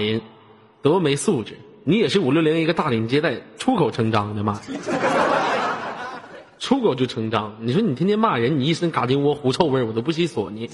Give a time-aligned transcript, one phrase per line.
[0.00, 0.20] 人，
[0.82, 1.58] 多没素质！
[1.84, 4.60] 你也是五六零一个大领接待，出口成章的骂，
[6.58, 7.56] 出口就成章。
[7.60, 10.68] 你说你天天骂人，你一身嘎丁窝狐臭味，我都不稀索你。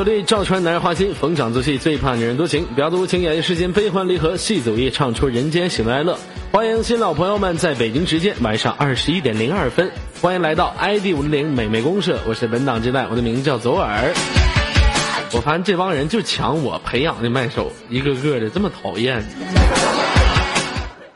[0.00, 2.66] 灯红酒绿，照穿男人花心；逢场作戏，最怕女人多情。
[2.76, 6.18] 婊子无情，演绎世间悲欢离合；戏子午夜，唱出人间喜怒哀乐。
[6.52, 9.90] 欢迎新老朋友们，在北京时间晚上二十一点零二分，
[10.20, 12.18] 欢迎来到 ID 五零零美美公社。
[12.26, 14.14] 我是本档接待，我的名字叫左耳。
[15.32, 19.22] 我发现这帮人就抢我培养的麦手，一个个的这么讨厌。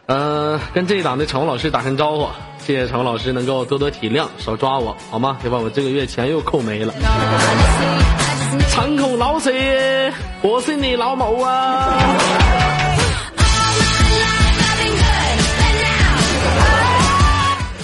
[0.06, 2.28] 呃，跟这一档的场务老师打声招呼，
[2.59, 5.39] 谢谢场务老师能够多多体谅，少抓我好吗？
[5.41, 6.92] 别把我这个月钱又扣没了。
[8.71, 11.99] 场控老师，我是你老母啊！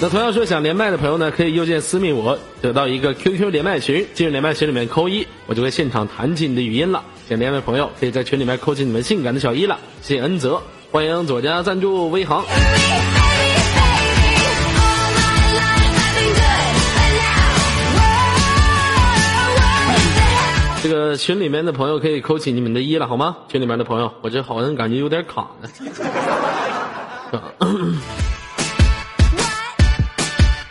[0.03, 7.03] 那同样说想连麦的朋友呢，可以右键私密我，得到一个 QQ 连麦群，进入连麦群里面扣一，我就会现场弹起你的语音了。
[7.29, 10.59] 想连麦朋友可以在群里面扣起你们性感的小一了，谢谢恩泽，
[10.91, 12.43] 欢迎左家赞助微航。
[20.83, 23.37] 这个群里面的朋友可以扣起你们的一了，好吗？
[23.47, 25.69] 群里面的朋友，我这好像感觉有点卡呢。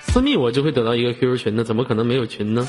[0.03, 2.67] 私密我就会得到一个 QQ 群的，怎么可能没有群呢？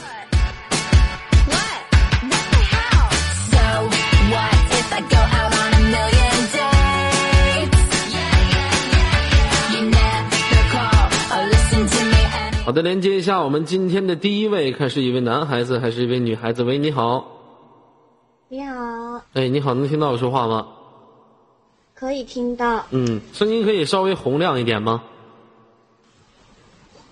[12.71, 16.63] 好的，连接一下我们今天的第一位，看是一位男孩子还是一位女孩子？
[16.63, 17.27] 喂，你好。
[18.47, 19.21] 你好。
[19.33, 20.67] 哎，你好，能听到我说话吗？
[21.93, 22.85] 可以听到。
[22.91, 25.03] 嗯，声音可以稍微洪亮一点吗？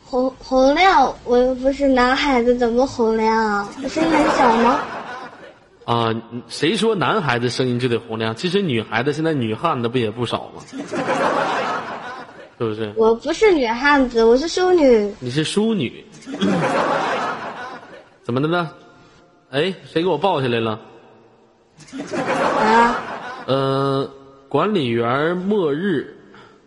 [0.05, 3.69] 洪洪亮，我又不是男孩子，怎么洪亮啊？
[3.83, 4.79] 我声音很小吗？
[5.83, 6.15] 啊，
[6.47, 8.33] 谁说男孩子声音就得洪亮？
[8.33, 10.63] 其实女孩子现在女汉子不也不少吗？
[12.59, 12.91] 是不是？
[12.97, 15.13] 我不是女汉子，我是淑女。
[15.19, 16.03] 你是淑女？
[18.21, 18.69] 怎么的呢？
[19.49, 20.77] 哎，谁给我抱下来了？
[22.59, 23.01] 啊？
[23.45, 24.11] 呃，
[24.49, 26.17] 管理员末日，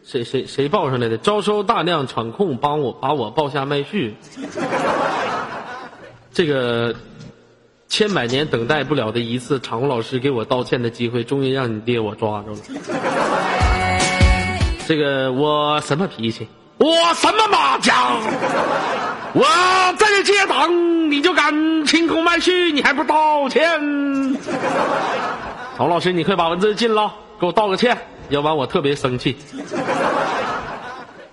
[0.02, 1.18] 谁谁谁报上来的？
[1.18, 4.16] 招收大量场控，帮我把我抱下麦序。
[6.32, 6.94] 这个
[7.86, 12.56] 千百年等待不了的一次场控老师给我道歉的机会，终于让你爹我抓住了。
[14.86, 16.48] 这个我什么脾气？
[16.78, 17.94] 我什么马甲？
[19.34, 19.44] 我
[19.96, 22.72] 在这接档，你就敢清空麦序？
[22.72, 23.80] 你还不道歉？
[25.76, 27.96] 曹老师，你快把文字禁了，给我道个歉，
[28.28, 29.36] 要不然我特别生气。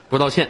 [0.08, 0.50] 不道歉，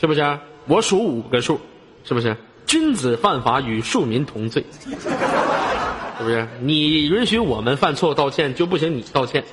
[0.00, 0.38] 是不是？
[0.66, 1.60] 我数五个数，
[2.04, 2.36] 是不是？
[2.66, 6.48] 君子犯法与庶民同罪，是不是？
[6.60, 9.44] 你允许我们犯错道歉，就不行你道歉。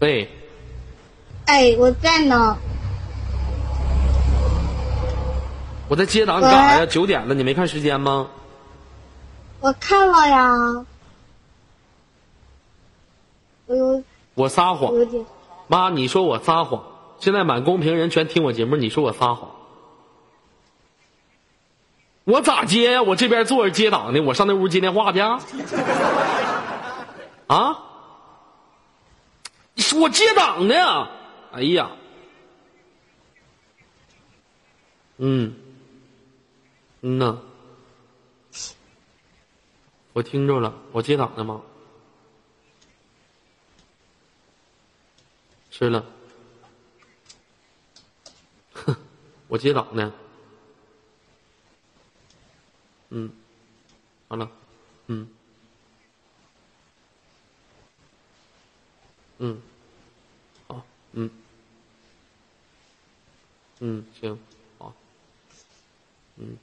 [0.00, 0.28] 喂，
[1.44, 2.56] 哎，我在呢。
[5.88, 6.86] 我在接档，你干啥呀？
[6.86, 8.28] 九点了，你没看时间吗？
[9.60, 10.86] 我看了呀。
[13.66, 14.02] 我有。
[14.34, 14.94] 我撒谎。
[15.66, 16.82] 妈，你说我撒谎？
[17.18, 19.50] 现在满公屏人全听我节目，你说我撒谎？
[22.24, 23.02] 我咋接呀？
[23.02, 25.20] 我这边坐着接档呢，我上那屋接电话去。
[27.48, 27.78] 啊？
[29.96, 31.08] 我接档呢，
[31.52, 31.90] 哎呀，
[35.18, 35.54] 嗯，
[37.00, 37.40] 嗯呐，
[40.12, 41.62] 我听着了，我接档的吗？
[45.70, 46.04] 吃了，
[48.72, 48.94] 哼，
[49.48, 50.12] 我接档呢，
[53.08, 53.30] 嗯，
[54.28, 54.50] 好了，
[55.06, 55.28] 嗯，
[59.38, 59.60] 嗯。
[61.12, 61.30] 嗯，
[63.80, 64.38] 嗯，行，
[64.78, 64.92] 好，
[66.38, 66.56] 嗯，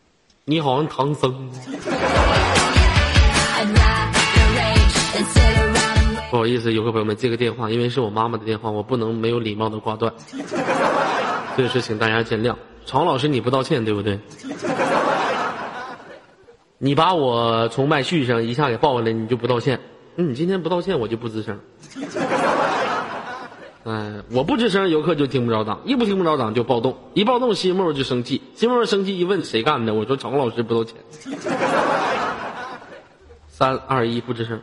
[0.46, 1.50] 你好像唐僧。
[6.30, 10.14] 不好意思，游客朋友们，接个电话，因为是我妈妈的电话，我不能没有礼貌的挂断，
[11.56, 12.56] 这个事请大家见谅。
[12.86, 14.20] 常老师，你不道歉对不对？
[16.78, 19.80] 你把我从麦序上一下给抱下来，你就不道歉？
[20.16, 21.60] 那你今天不道歉，我就不吱声。
[23.88, 25.64] 哎，我不吱声，游客就听不着。
[25.64, 26.98] 档一不听不着，档就暴动。
[27.14, 28.42] 一暴动，新木就生气。
[28.54, 30.96] 新木生气，一问谁干的，我说找老师不道歉。
[33.48, 34.62] 三二一，不吱声。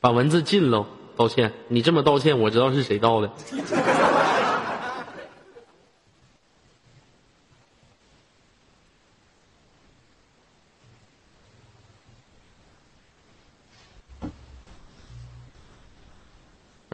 [0.00, 1.52] 把文字禁了，道歉。
[1.68, 3.30] 你这么道歉，我知道是谁道的。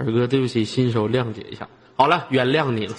[0.06, 1.66] 二哥，对不起，新手谅解一下。
[1.96, 2.94] 好了，原谅你了。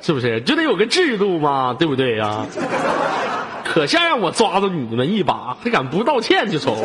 [0.00, 0.40] 是不是？
[0.40, 2.46] 就得有个制度嘛，对不对呀？
[3.64, 6.78] 可像让我抓住你们一把，还敢不道歉就走，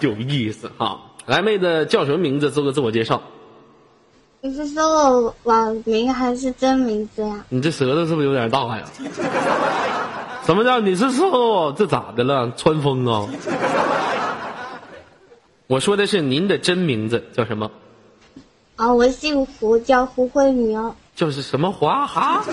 [0.00, 1.00] 有意思哈！
[1.24, 2.50] 来，妹子叫什么名字？
[2.50, 3.22] 做个自我介绍。
[4.42, 4.84] 你是说
[5.22, 7.42] 我网名还是真名字呀？
[7.48, 8.84] 你这舌头是不是有点大呀？
[10.46, 12.52] 什么叫你是说这咋的了？
[12.56, 13.26] 穿风啊？
[15.66, 17.68] 我说的是您的真名字叫什么？
[18.76, 20.94] 啊，我姓胡，叫胡慧明。
[21.16, 22.44] 就是什么华哈？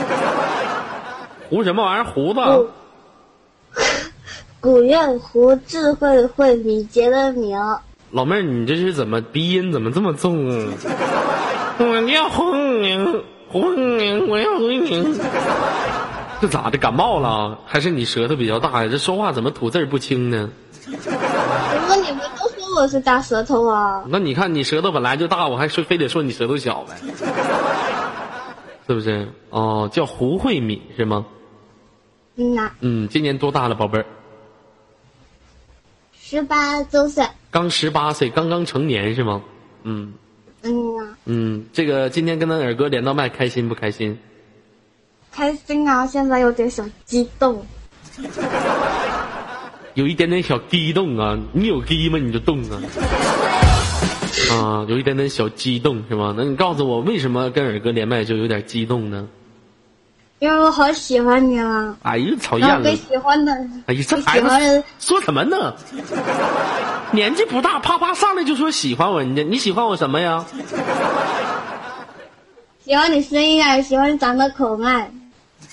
[1.50, 2.04] 胡什么玩意儿？
[2.06, 2.68] 胡子？
[4.60, 7.60] 古 月胡，智慧慧，敏捷的名。
[8.10, 10.68] 老妹儿，你这是怎么鼻音怎么这么重啊？
[11.78, 15.16] 我叫胡明，胡明，我要胡明。
[16.44, 16.78] 这咋的？
[16.78, 17.58] 感冒了？
[17.66, 18.90] 还是你舌头比较大呀？
[18.92, 20.50] 这说话怎么吐字不清呢？
[20.82, 24.04] 怎么你们都说我是大舌头啊？
[24.10, 26.98] 那你看你舌头本来就大，我还说非得说你舌头小呗？
[28.86, 29.30] 是不是？
[29.52, 31.26] 哦，叫胡慧敏是吗？
[32.36, 32.72] 嗯呐。
[32.82, 34.06] 嗯，今年多大了，宝贝儿？
[36.22, 37.26] 十八周岁。
[37.52, 39.42] 刚十八岁，刚刚成年是吗？
[39.84, 40.14] 嗯。
[40.64, 41.16] 嗯呐。
[41.24, 44.20] 嗯，这个今天跟咱二哥连到麦，开心不开心？
[45.34, 46.06] 开心啊！
[46.06, 47.66] 现在有点小激动。
[49.96, 51.38] 有一点点小激动啊！
[51.52, 52.18] 你有激吗？
[52.20, 52.82] 你就动啊！
[54.54, 56.34] 啊，有一点点小激动是吗？
[56.38, 59.28] 那你告诉我，为什么跟尔哥连麦就有点激动呢？
[60.40, 61.96] 因为我好喜欢你啊！
[62.04, 62.84] 哎呀，讨厌了！
[62.84, 63.52] 被喜欢的，
[63.88, 65.74] 哎呀，这孩子说什么呢？
[67.12, 70.46] 年纪不大，啪啪上来就说喜欢我，人家你喜欢我什么呀？
[72.84, 75.10] 喜欢你声音啊，喜欢你长得可爱。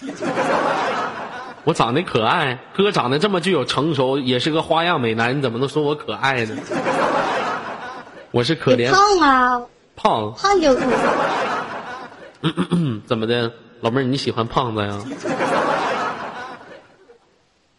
[1.64, 6.56] 我长得可爱，哥长得这么具有成熟，也是个花样美男，你怎么能说我可爱呢？
[8.31, 9.61] 我是可怜胖啊，
[9.97, 10.88] 胖胖就可以。
[13.06, 14.99] 怎么的，老妹儿你喜欢胖子呀？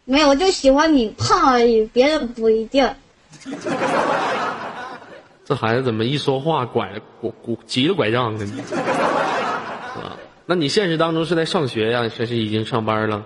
[0.04, 2.88] 没有，我就喜欢你胖而已，别人不一定。
[5.44, 8.52] 这孩子怎么一说话拐拐拐急了拐杖的呢？
[8.76, 9.01] 啊，
[10.52, 13.24] 那你现实当中是在上学呀，还是已经上班了？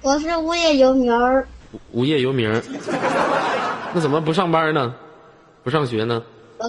[0.00, 1.48] 我是无业游民儿。
[1.90, 2.62] 无业游民儿，
[3.92, 4.94] 那怎么不上班呢？
[5.64, 6.22] 不上学呢？
[6.58, 6.68] 呃，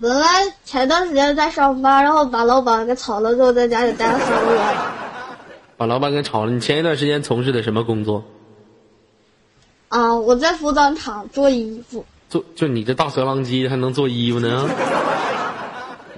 [0.00, 0.26] 本来
[0.64, 4.60] 前段时间在上班，然后把老板给炒了，之后在家里待了三个月。
[5.76, 6.50] 把老板给炒了？
[6.50, 8.24] 你前一段时间从事的什么工作？
[9.90, 12.06] 啊，我在服装厂做衣服。
[12.30, 14.66] 做就你这大蛇狼机还能做衣服呢？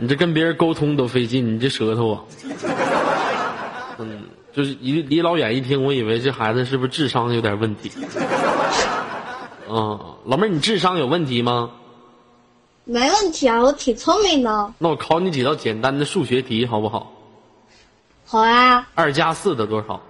[0.03, 2.21] 你这跟别人沟通都费劲，你这舌头啊！
[3.99, 7.89] 嗯，就是离离老远一听，我以为这孩子是不是智商有点问题？
[9.71, 11.71] 啊，老妹儿，你智商有问题吗？
[12.83, 14.75] 没问题啊，我挺聪明的。
[14.79, 17.13] 那我考你几道简单的数学题，好不好？
[18.27, 18.89] 好啊。
[18.97, 20.01] 二加四的多少？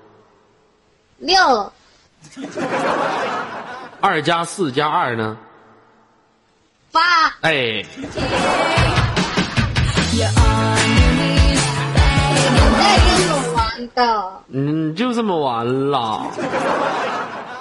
[1.19, 1.37] 六。
[4.01, 5.37] 二加四加二呢？
[6.91, 7.03] 八。
[7.43, 7.85] 哎。
[10.19, 10.29] 的。
[14.49, 16.31] 嗯，就这么完了。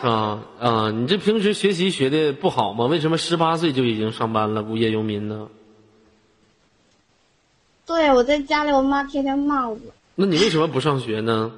[0.01, 0.89] 啊啊！
[0.89, 2.86] 你这平时学习学的不好吗？
[2.86, 5.48] 为什么十八岁就已经上班了，无业游民呢？
[7.86, 9.77] 对，我在家里，我妈天天骂我。
[10.15, 11.51] 那你为什么不上学呢？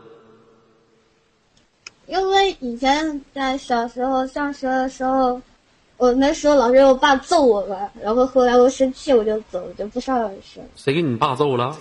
[2.08, 5.42] 因为以前在小时候上学的时候，
[5.98, 10.62] 我那时候老是我爸揍我吧，然后后来我生气我就走，就不上学。
[10.76, 11.76] 谁给你爸揍了？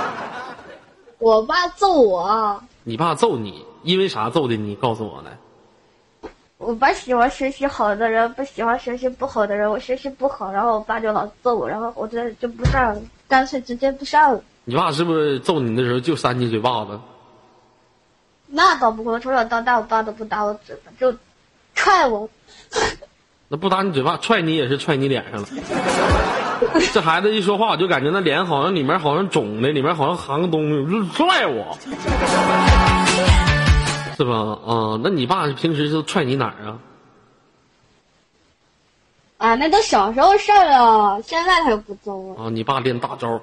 [1.18, 2.62] 我爸揍我。
[2.84, 4.56] 你爸揍你，因为啥揍的？
[4.56, 5.36] 你告诉我来。
[6.56, 9.70] 我爸喜欢学习好的人，不喜欢学习不好的人。
[9.70, 14.42] 我学习不好，然后我爸就老揍我，然后我就就不上了，干脆直接不上了。
[14.64, 16.98] 你爸是不是揍你的时候就扇你嘴巴子？
[18.46, 21.14] 那倒不会，从小到大我爸都不打我嘴巴，就
[21.74, 22.28] 踹我。
[23.48, 25.48] 那不打你嘴巴，踹你也是踹你脸上了。
[26.92, 31.76] 这孩子一说话，我就感觉那脸好像里面好像肿的，里面好像含个东西，就踹我。
[34.16, 34.36] 是吧？
[34.66, 36.78] 啊，那你爸平时就踹你哪儿啊？
[39.38, 43.40] 啊，那都小时候事儿了，现在他不揍啊，你爸练大招，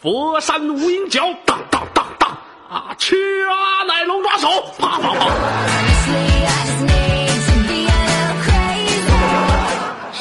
[0.00, 2.30] 佛山无影脚，当当当当
[2.70, 3.82] 啊，去啊！
[3.88, 4.48] 奶龙抓手，
[4.78, 5.26] 啪啪啪！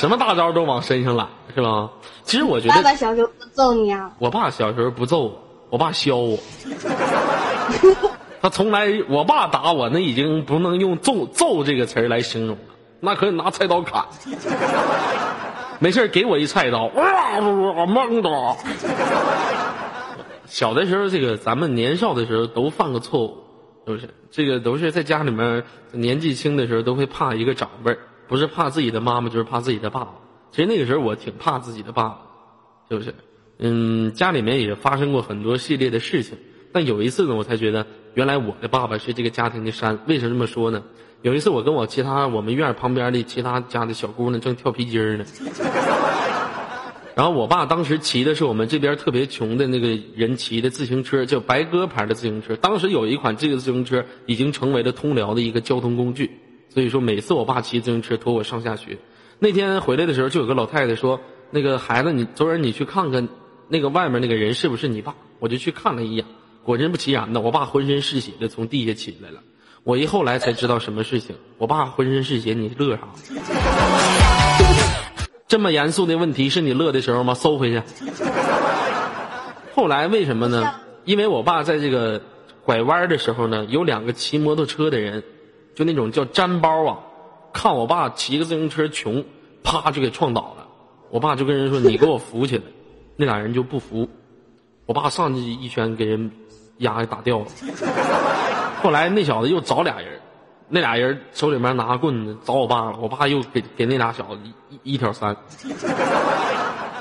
[0.05, 1.89] 什么大招都往身上揽，是吧？
[2.21, 4.11] 其实我觉得，爸爸小时候不揍你啊？
[4.19, 6.37] 我爸小时候不揍我，我爸削我。
[8.39, 12.61] 他从来，我爸打我那已经不能用揍揍这个词儿来形容了，
[12.99, 14.05] 那可以拿菜刀砍。
[15.79, 18.29] 没事给我一菜刀，哇，我懵的。
[20.45, 23.37] 小的时候，这个咱们年少的时候都犯过错误，
[23.87, 24.13] 是不是？
[24.29, 27.97] 这个都是在家里面年纪轻的时候都会怕一个长辈，
[28.27, 30.11] 不是怕自己的妈妈，就是怕自己的爸爸。
[30.51, 32.21] 其实那个时候我挺怕自己的爸爸，
[32.89, 33.13] 是不是？
[33.57, 36.37] 嗯，家里面也发生过很多系列的事情，
[36.71, 39.99] 但有一次呢，我才觉得原来我的爸爸是这个家庭的山。
[40.07, 40.83] 为什么这么说呢？
[41.21, 45.25] 有一次我跟我其他我们院旁边的其他家的小姑娘正跳皮筋呢。
[47.15, 52.57] 然后我爸当时骑的是我们这边特别穷的那个人骑的自行车，叫白鸽牌的自行车。
[52.57, 56.31] 当时有一款这个自行车已经成为了通辽的一个交通工具，
[56.75, 58.97] 所以说每次我爸骑自行车驮我上下学。
[59.39, 63.29] 那天回来的时候，就有个老太太说：“那个孩子，你昨儿你去看看
[63.69, 66.25] 那个外面那个人是不是你爸？”我就去看了一眼，
[66.65, 69.39] 果真不其然的，我爸浑身是血的从地下起来了。
[69.83, 73.03] 我一后来才知道什么事情，我爸浑身是血，你乐啥？
[75.47, 77.35] 这么严肃的问题是你乐的时候吗？
[77.35, 77.81] 收回去。
[79.73, 80.75] 后来为什么呢？
[81.05, 82.21] 因为我爸在这个
[82.65, 85.23] 拐弯的时候呢，有两个骑摩托车的人，
[85.75, 86.99] 就那种叫粘包啊，
[87.53, 89.25] 看我爸骑个自行车穷，
[89.63, 90.67] 啪就给撞倒了。
[91.11, 92.63] 我爸就跟人说：“你给我扶起来。”
[93.17, 94.09] 那俩人就不服，
[94.85, 96.31] 我爸上去一拳给人
[96.79, 97.45] 压给打掉了。
[98.81, 100.19] 后来那小子又找俩人。
[100.67, 104.39] 那俩人手里面拿棍子找我爸了，我爸又给给那俩小子
[104.69, 105.37] 一一挑三。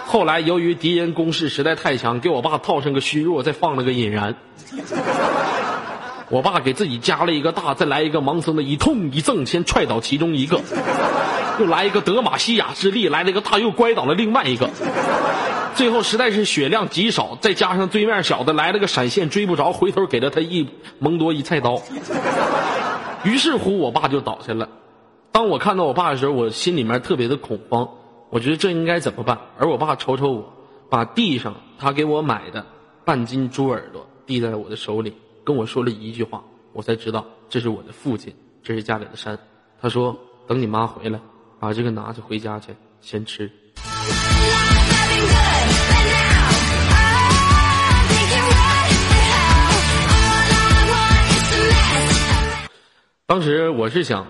[0.04, 4.36] 后来由于敌人攻势实在太强，给我爸套上个虚弱，再放了个引燃。
[6.30, 10.60] 我爸给自己加了一个大，再来一个盲僧的一痛一赠，先踹倒其中一个，
[11.60, 14.70] 又来一个德玛西亚之力，来了一个大又拐倒了另外一个。
[15.74, 21.82] 最后实在是血量极少，再加上对面小子来了个闪现追不着，回头给了他一蒙多一菜刀。
[23.24, 24.68] 于是乎，我爸就倒下了。
[25.32, 27.88] 当我看到我爸的时候，我心里面特别的恐慌。
[28.30, 29.38] 我觉得这应该怎么办？
[29.58, 30.52] 而我爸瞅瞅我，
[30.90, 32.66] 把地上他给我买的
[33.04, 39.38] 半斤猪耳朵递在了我的手里，跟我说了一句话，我才知道这是我的父亲，这是家里的山。
[39.78, 41.20] 他说：“等你妈回来，
[41.60, 43.50] 把这个拿着回家去，先吃。”
[53.26, 54.26] 当时我是想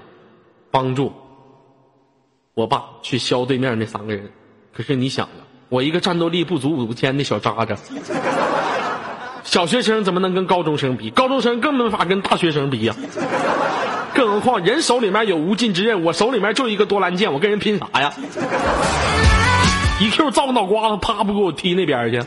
[0.71, 1.13] 帮助
[2.55, 4.29] 我爸去削对面那三个人，
[4.73, 7.77] 可是你想啊，我一个战斗力不足五千的小渣渣，
[9.45, 11.11] 小学生怎么能跟高中生比？
[11.11, 12.97] 高中生更没法跟大学生比呀！
[14.15, 18.13] 更何况人手里面有无尽之刃，我手里面就一个多兰剑，我跟人拼啥呀？
[20.01, 22.23] 一 Q 造个脑瓜子，啪不给我踢那边去！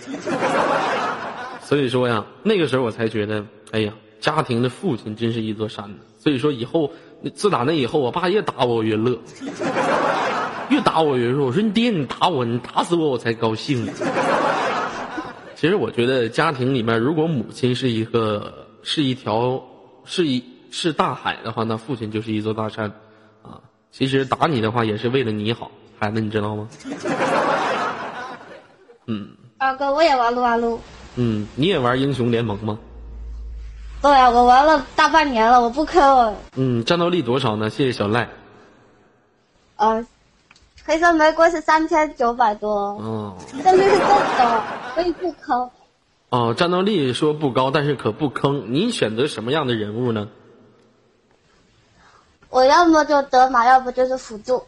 [1.61, 5.95] 所以说呀，那个时候我才觉得，哎呀，家庭的父亲真是一座山呢。
[6.19, 6.91] 所以说以后，
[7.33, 9.17] 自打那以后，我爸越打我我越乐，
[10.69, 13.93] 越打我越说：“我说你爹，你打我，你打死我我才高兴呢。”
[15.59, 19.59] 其实我觉得家庭里面，如果母亲是一个是一条
[20.05, 22.85] 是一是大海的话，那父亲就是一座大山
[23.41, 23.59] 啊。
[23.91, 26.69] 其实打你的话也是为了你好，孩子，你知道吗？
[29.07, 29.29] 嗯。
[29.57, 30.79] 二哥，我也玩撸啊撸。
[31.15, 32.77] 嗯，你也玩英雄联盟吗？
[33.99, 36.35] 对呀，我玩了大半年了，我不坑。
[36.55, 37.71] 嗯，战斗力多少呢？
[37.71, 38.29] 谢谢小赖。
[39.77, 40.05] 呃，
[40.87, 42.71] 黑色玫瑰是三千九百多。
[42.71, 43.35] 哦。
[43.61, 44.63] 战斗力是够高，
[44.95, 45.69] 可以不坑。
[46.29, 48.73] 哦，战斗力说不高，但是可不坑。
[48.73, 50.29] 你选择什么样的人物呢？
[52.49, 54.63] 我要么就德玛，要不就是辅助。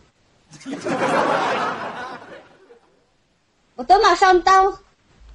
[3.76, 4.74] 我德玛上单，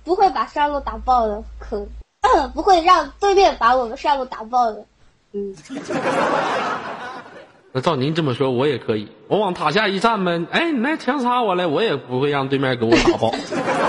[0.04, 1.86] 不会把上路打爆的，可。
[2.54, 4.84] 不会让对面把我们上路打爆的。
[5.32, 5.54] 嗯。
[7.76, 10.47] 那照您这么说，我也可以，我往塔下一站呗。
[10.52, 13.35] 哎，你来强杀我来，我也不会让对面给我打爆。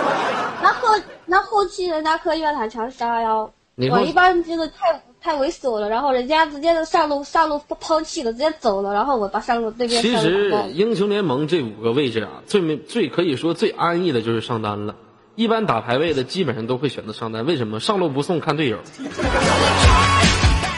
[0.63, 0.87] 那后
[1.27, 3.47] 那后期人家可以让他强杀呀。
[3.91, 10.01] 我一般这个太太猥琐了，然后人家直接就上路上路抛弃了，直接走了，然后我把上路对面。
[10.01, 14.95] 其实英雄联盟这五个位置啊，最最可以说最安逸的就是上单了。
[15.35, 17.79] 一般打排位的基本上都会选择上单，为什么？
[17.79, 18.79] 上路不送看队友。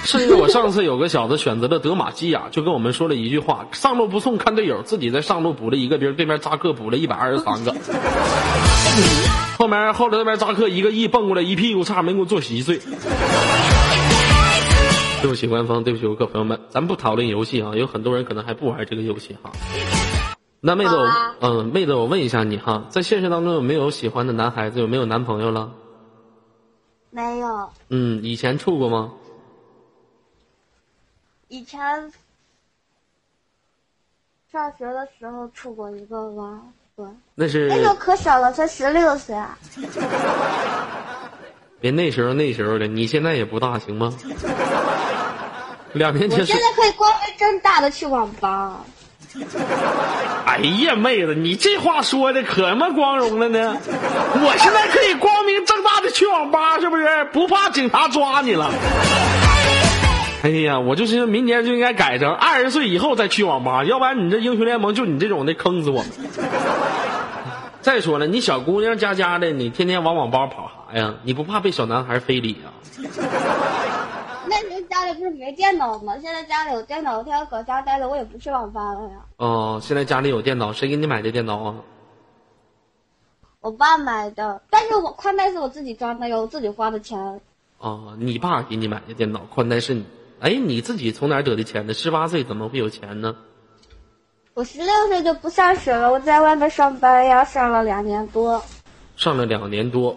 [0.08, 7.76] 甚至我上次有个小子选择了德玛西亚，就跟我们说了一句话：上路不送看队友，自己在上路补了一个兵，对面扎克补了一百二十三个。
[9.58, 12.80] 后面后来那边扎克一个亿蹦过来，一屁股差没给我坐稀碎。
[15.22, 19.52] 对不起官方，对不起游客朋友们，咱不讨论游戏啊，有很多人可能还不玩这个游戏哈。
[20.62, 20.98] 那妹子，
[21.42, 24.80] 嗯，妹子，我问一下你哈，在现实当中有没有喜欢的男孩子？
[24.80, 25.72] 有没有男朋友了？
[27.10, 27.70] 没有。
[27.90, 29.12] 嗯，以前处过吗？
[31.50, 32.12] 以前
[34.52, 36.60] 上学的时候处过一个吧，
[36.96, 37.06] 对。
[37.36, 39.58] 那是那时候可小了，才十六岁啊。
[41.80, 44.14] 别那时候那时候的，你现在也不大，行吗？
[45.94, 46.40] 两年前。
[46.40, 48.78] 我现在可以光明正大的去网吧。
[50.46, 53.78] 哎呀，妹子，你这话说的可他妈光荣了呢！
[53.86, 57.26] 我现在可以光明正大的去网吧，是不是？
[57.26, 58.72] 不怕警察抓你了？
[60.48, 66.10] 哎呀，我就是明年就应该改成二十岁以后再去网吧，要不然你这英雄联盟就你这种的坑死我们。
[67.82, 71.16] 再说了，你小姑娘家家的，你天天往网吧跑啥呀？
[71.24, 72.72] 你不怕被小男孩非礼啊？
[74.48, 76.18] 那你家里不是没电脑吗？
[76.22, 79.18] 现在家里有电脑，我天天搁家待着，我也不去网吧了呀。
[79.36, 81.76] 哦，现在家里有电脑，谁给你买的电脑啊？
[83.60, 87.42] 我爸买的，但是我宽带是我自己装的，有自己花的钱。
[87.80, 90.06] 哦，你爸给你买的电脑，宽带是你？
[90.40, 91.94] 哎，你自己从哪得的钱呢？
[91.94, 93.36] 十八岁怎么会有钱呢？
[94.54, 98.64] 我十六岁就不上学了，我在外面上班呀，上了两年多。
[99.16, 100.16] 上了两年多。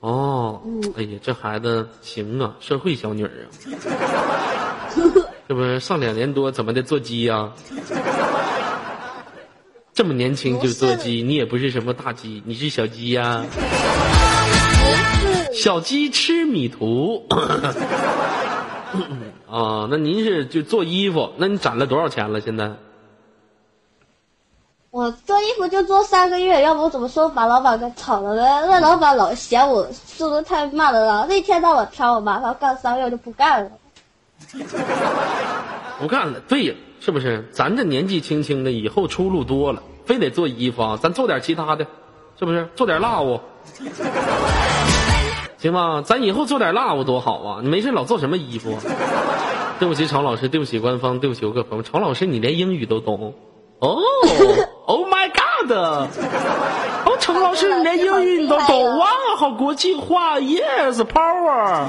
[0.00, 0.62] 哦，
[0.96, 4.88] 哎呀，这孩子行啊，社会小女儿啊，
[5.48, 7.52] 这不是上两年多怎么的做鸡呀？
[9.92, 13.44] 这么年轻就做鸡，你也不是什么大鸡，你是小鸡呀？
[15.52, 17.26] 小鸡吃米图。
[19.50, 21.32] 啊，那您是就做衣服？
[21.38, 22.40] 那你攒了多少钱了？
[22.40, 22.72] 现在？
[24.90, 28.42] 我做衣服就做三个月，要不我怎么说把老板给炒了呢？
[28.66, 33.70] 那老板老嫌我速度太慢了，那一天到晚挑我麻烦，干三个月就不干了。
[36.00, 37.46] 不干了，对呀，是不是？
[37.52, 40.98] 咱这年纪轻轻的，以后出路多了，非得做衣服啊？
[41.02, 41.86] 咱做点其他的，
[42.38, 42.66] 是不是？
[42.74, 43.40] 做点蜡物，
[45.66, 46.02] 行吗？
[46.04, 47.58] 咱以后做点蜡我多好啊！
[47.62, 48.78] 你没事老做什么衣服？
[49.78, 51.82] 对不起，曹老师，对不起，官方，对不起，游客朋友。
[51.82, 53.34] 曹老师，你连英语都懂？
[53.80, 53.98] 哦
[54.86, 55.70] ，Oh my God！
[57.04, 61.88] 哦，陈老师，你连英语你都懂哇，好国际化，Yes，Power！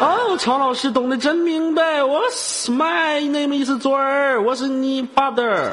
[0.00, 2.00] 哦，乔老师懂得真明白。
[2.00, 5.72] What's My name is 左儿，我是你 Father。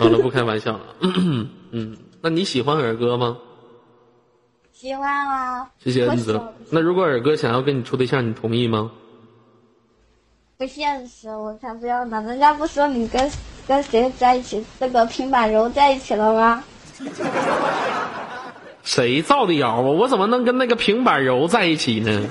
[0.00, 0.80] 好了，不开玩笑了。
[1.72, 3.36] 嗯，那你喜欢尔哥吗？
[4.72, 5.68] 喜欢啊。
[5.78, 6.54] 谢谢恩泽。
[6.70, 8.90] 那如果尔哥想要跟你处对象，你同意吗？
[10.56, 12.22] 不现实，我才不要呢！
[12.22, 13.30] 人家不说你跟
[13.68, 16.64] 跟谁在一起，那个平板柔在一起了吗？
[18.82, 19.80] 谁造的谣啊？
[19.80, 22.22] 我怎么能跟那个平板柔在一起呢？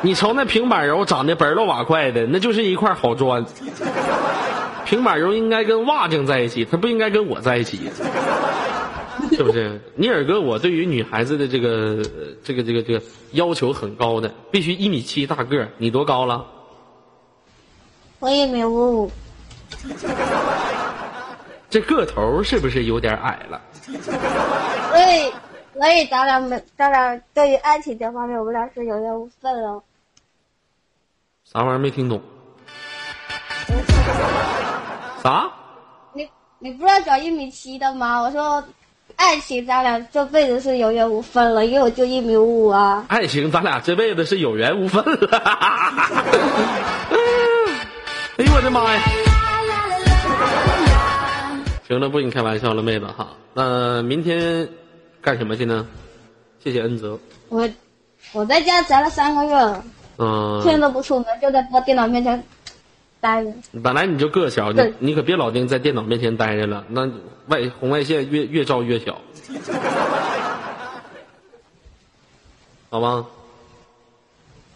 [0.00, 3.44] 你瞅那平板柔长得本儿瓦块的，那就是一块好砖。
[4.94, 7.90] 平板柔应该跟瓦匠在一起，他不应该跟我在一起，
[9.32, 9.80] 是不是？
[9.96, 12.00] 尼尔哥，我对于女孩子的这个
[12.44, 13.02] 这个这个这个
[13.32, 15.68] 要求很高的，必须一米七大个儿。
[15.78, 16.46] 你多高了？
[18.20, 19.10] 我一米五五，
[21.68, 23.60] 这个头是不是有点矮了？
[23.82, 25.32] 所以，
[25.74, 29.82] 所以咱俩没，咱俩对于爱情这方面，我们俩是有缘无分了。
[31.42, 32.22] 啥玩意儿没听懂？
[35.24, 35.50] 啥？
[36.12, 38.20] 你你不是找一米七的吗？
[38.20, 38.62] 我说，
[39.16, 43.06] 爱情咱俩这辈子是有缘无分了，因为我就一米五五啊。
[43.08, 45.38] 爱情咱俩这辈子是有缘无分了。
[48.36, 49.00] 哎呦我的妈呀！
[51.88, 53.28] 行了，不跟你开玩笑了，妹子哈。
[53.54, 54.68] 那明天
[55.22, 55.86] 干什么去呢？
[56.62, 57.18] 谢谢恩泽。
[57.48, 57.66] 我
[58.32, 59.82] 我在家宅了三个月了，
[60.18, 62.44] 嗯，天都不出门，就在我电脑面前
[63.24, 63.50] 待着。
[63.82, 67.10] 本来你就个小，你你可别老盯在电脑面前待着了，那
[67.46, 69.18] 外红外线越越照越小，
[72.90, 73.24] 好吗？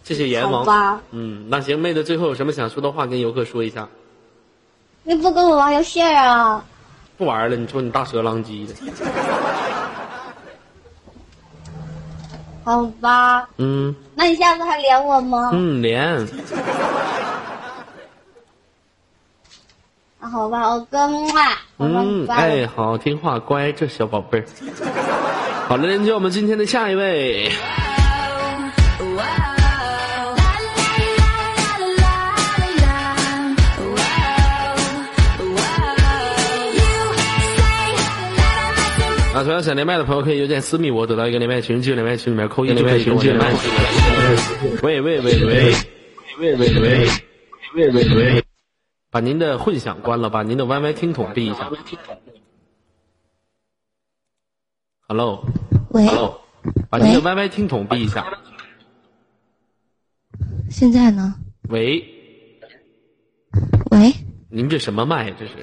[0.02, 1.02] 谢谢阎王。
[1.10, 3.86] 嗯，那行，妹子，最后有什么想说的话跟游客说一下？
[5.02, 6.64] 你不跟我玩游戏啊？
[7.18, 8.74] 不玩了，你说你大蛇狼藉的。
[12.64, 13.46] 好吧。
[13.58, 13.94] 嗯。
[14.14, 15.50] 那你下次还连我吗？
[15.52, 16.26] 嗯，连。
[20.20, 21.42] 那好吧，我跟嘛。
[21.78, 24.44] 嗯，哎，好听话，乖，这小宝贝儿。
[25.68, 27.50] 好了，连接我们今天的下一位。
[39.34, 43.46] 啊，同样想连麦的朋友可以邮件私密我，得到一个连麦群，进入连麦群里面扣一就可以连麦。
[44.82, 45.74] 喂喂喂喂
[46.40, 47.08] 喂喂喂喂
[47.74, 48.44] 喂喂喂，
[49.10, 51.70] 把您的混响关了，把您的 YY 听筒闭一下。
[55.08, 55.46] Hello，
[55.90, 56.06] 喂，
[56.90, 58.26] 把您的 YY 听筒闭一下。
[60.70, 61.34] 现在呢？
[61.70, 62.04] 喂，
[63.90, 64.12] 喂，
[64.50, 65.30] 您这什么麦？
[65.30, 65.54] 这是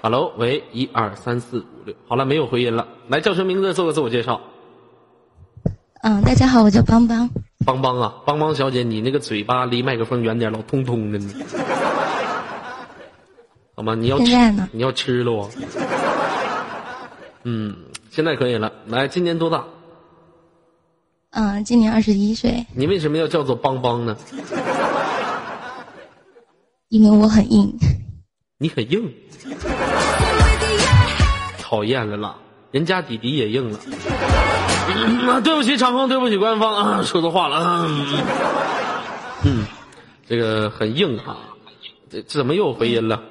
[0.00, 2.86] ？Hello，喂，一二三四五六，好了，没有回音了。
[3.08, 4.40] 来，叫什么名字，做个自我介绍。
[6.02, 7.28] 嗯，大家好，我叫邦邦。
[7.64, 11.34] 邦邦啊，邦邦小姐，你那个嘴巴离麦克风远点，老通通的呢。
[13.74, 13.94] 好吗？
[13.94, 14.24] 你要吃？
[14.72, 15.50] 你要吃了。
[17.44, 17.76] 嗯，
[18.10, 18.72] 现在可以了。
[18.86, 19.64] 来，今年多大？
[21.30, 22.64] 嗯，今年二十一岁。
[22.74, 24.16] 你为什么要叫做邦邦呢？
[26.88, 27.72] 因为我很硬。
[28.58, 29.12] 你很硬。
[31.58, 32.36] 讨厌了啦，
[32.70, 33.78] 人家弟弟也硬了。
[35.28, 37.86] 啊，对不起场控，对不起官方啊，说错话了。
[39.44, 39.64] 嗯，
[40.26, 41.38] 这个很硬啊，
[42.10, 43.22] 这这怎么又回音了？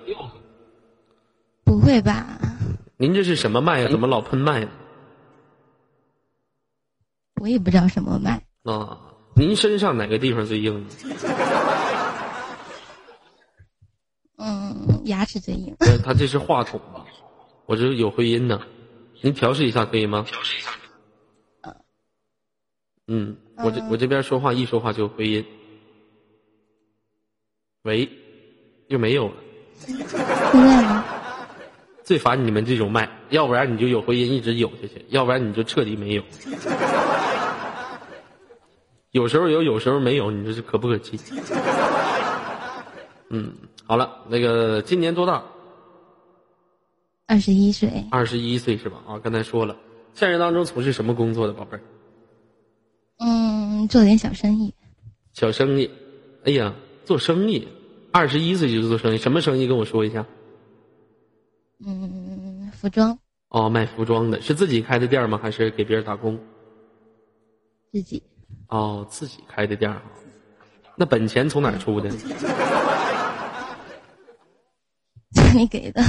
[1.63, 2.25] 不会吧？
[2.97, 3.87] 您这是什么麦呀？
[3.89, 4.69] 怎么老喷麦呢？
[7.41, 8.41] 我也不知道什么麦。
[8.63, 8.97] 啊，
[9.35, 10.87] 您身上哪个地方最硬？
[14.37, 15.75] 嗯，牙齿最硬。
[16.03, 17.05] 他这是话筒吧？
[17.65, 18.61] 我这有回音呢，
[19.21, 20.23] 您调试一下可以吗？
[20.25, 20.71] 调试一下。
[23.07, 25.45] 嗯，我这我这边说话一说话就回音。
[27.83, 28.09] 喂，
[28.87, 29.35] 又没有了。
[29.75, 30.17] 现在
[30.81, 31.03] 呢？
[32.03, 36.23] 最烦你们这种麦，要不然你就有回音一直有下去，要不然你就彻底没有。
[39.11, 41.17] 有时候有，有时候没有，你说这可不可气？
[43.29, 43.53] 嗯，
[43.85, 45.43] 好了，那个今年多大？
[47.25, 48.05] 二十一岁。
[48.11, 48.97] 二十一岁是吧？
[49.07, 49.75] 啊，刚才说了，
[50.13, 51.81] 现实当中从事什么工作的宝贝儿？
[53.17, 54.73] 嗯，做点小生意。
[55.33, 55.89] 小生意，
[56.45, 56.73] 哎呀，
[57.05, 57.67] 做生意，
[58.11, 59.67] 二十一岁就做生意，什么生意？
[59.67, 60.25] 跟我说一下。
[61.85, 63.17] 嗯，服装。
[63.49, 65.39] 哦，卖服装的，是自己开的店吗？
[65.41, 66.39] 还是给别人打工？
[67.91, 68.21] 自己。
[68.69, 70.01] 哦，自己开的店儿，
[70.95, 72.09] 那本钱从哪儿出的？
[75.31, 76.01] 家里给的。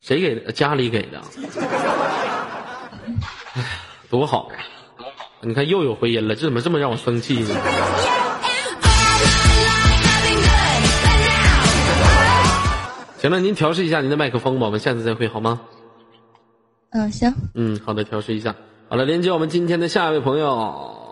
[0.00, 0.52] 谁给的？
[0.52, 1.20] 家里给的。
[3.54, 3.68] 哎呀，
[4.10, 4.50] 多好！
[5.42, 7.54] 你看又有回音了，这怎么这么让我生气呢？
[13.18, 15.60] 行了，您调试一下您的麦克风吧，我们下次再会好吗？
[16.90, 17.32] 嗯，行。
[17.54, 18.54] 嗯，好的，调试一下。
[18.88, 21.05] 好了，连接我们今天的下一位朋友。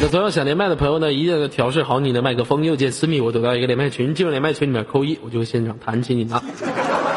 [0.00, 2.64] 那所有想连麦的朋友呢，一定要调试好你的麦克风。
[2.64, 6.40] 右键私密，我得到一个连麦群，进入连麦群里面扣一，我就会现场弹起你的。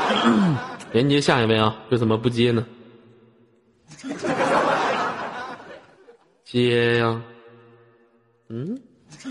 [0.92, 2.66] 连接下一位啊，这怎么不接呢？
[6.44, 7.22] 接呀，
[8.50, 8.82] 嗯。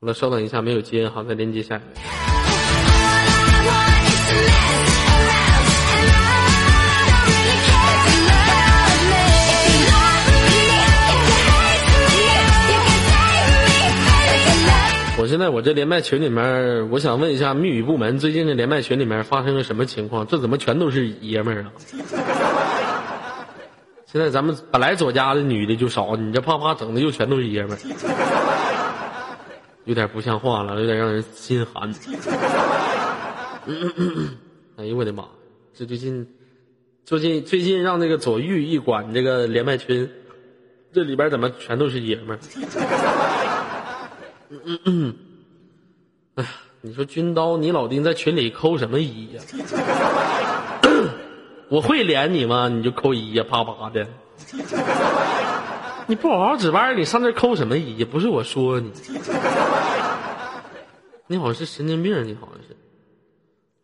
[0.00, 1.84] 好了，稍等一下，没有接，好，再连接下一位。
[15.32, 20.26] 现在我这连麦群里面，我想问一下密语部门，最近这连麦群里面发生了什么情况？
[20.26, 21.72] 这怎么全都是爷们儿啊？
[24.04, 27.78] 现在咱们本来左家的女的就少，你这啪啪整的又全都是爷们儿，
[29.86, 31.88] 有点不像话了，有点让人心寒。
[34.76, 35.24] 哎呦我的妈！
[35.72, 36.28] 这最近，
[37.06, 40.10] 最近最近让那个左玉一管这个连麦群，
[40.92, 42.38] 这里边怎么全都是爷们儿？
[44.52, 45.14] 嗯嗯，
[46.34, 46.50] 哎呀，
[46.82, 49.42] 你说军刀，你老丁在群里扣什么一呀？
[51.70, 52.68] 我会连你吗？
[52.68, 54.06] 你就扣一呀，啪啪的。
[56.06, 58.04] 你不好好值班，你上这扣什么一？
[58.04, 58.90] 不是我说你，
[61.28, 62.76] 你好像是神经病，你好像是。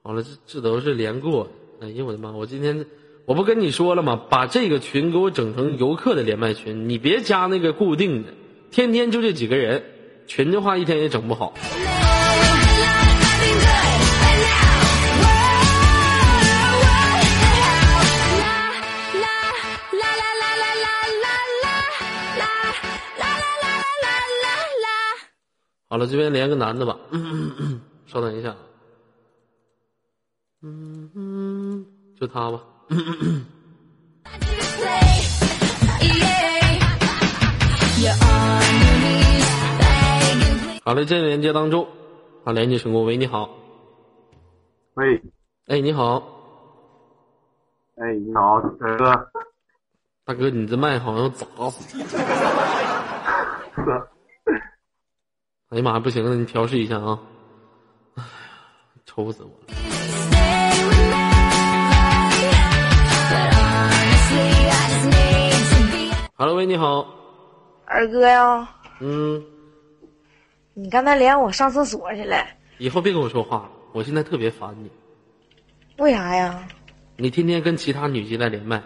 [0.02, 1.48] 好了，这这都是连过。
[1.80, 2.30] 哎呀，我的妈！
[2.32, 2.84] 我今天
[3.24, 4.20] 我不跟你说了吗？
[4.28, 8.34] 把这个群给我整成游客的连麦群，你别加那个固定的，
[8.70, 9.82] 天天就这几个人。
[10.28, 11.52] 群的话一天也整不好。
[25.90, 26.94] 好了，这边连个男的吧，
[28.06, 28.54] 稍等一下。
[30.62, 31.86] 嗯嗯，
[32.20, 32.60] 就他吧。
[40.88, 41.86] 好嘞，这连接当中，
[42.46, 43.04] 好，连接成功。
[43.04, 43.50] 喂，你好。
[44.94, 45.22] 喂。
[45.66, 46.14] 哎，你好。
[47.96, 49.30] 哎，你好，大哥。
[50.24, 52.02] 大哥，你这麦好像砸死。
[55.68, 57.18] 哎呀妈，不行了，你调试一下啊。
[58.14, 58.28] 哎呀，
[59.04, 59.66] 愁死我了。
[66.38, 67.06] Hello，喂，你好，
[67.84, 68.66] 二哥呀。
[69.00, 69.57] 嗯。
[70.80, 72.46] 你刚才连我上厕所去了。
[72.78, 74.88] 以后别跟我说话了，我现在特别烦你。
[75.96, 76.68] 为啥呀？
[77.16, 78.80] 你天天跟其他女鸡在连麦，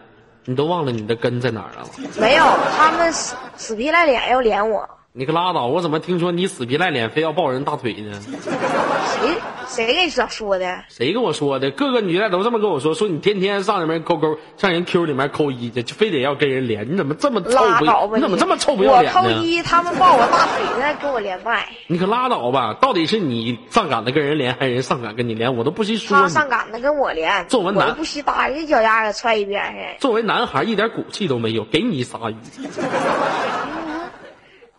[0.46, 1.90] 你都忘了你的根在哪儿了吗？
[2.18, 4.88] 没有，他们死死皮赖脸要连我。
[5.14, 5.66] 你可拉倒！
[5.66, 8.18] 我怎么听说你死皮赖脸非要抱人大腿呢？
[8.22, 9.36] 谁
[9.68, 10.84] 谁跟你说说的？
[10.88, 11.70] 谁跟我说的？
[11.70, 16.90] 各个女的都这么跟我说，说你天天上里面抠抠，上人 Q 里面扣一去，就非得要跟人连。
[16.90, 17.84] 你怎么这么臭不？
[17.84, 19.20] 要你怎么这么臭不要脸呢？
[19.20, 21.68] 我扣一，他们抱我大腿在跟我连麦。
[21.88, 22.72] 你可拉倒吧！
[22.80, 25.54] 到底是你上赶子跟人连，还是人上赶跟你连？
[25.54, 26.16] 我都不惜说。
[26.16, 27.46] 他上赶子跟我连。
[27.48, 29.98] 作为男，不惜打人脚丫子踹一边去。
[30.00, 32.36] 作为男孩，一点骨气都没有，给你撒鱼。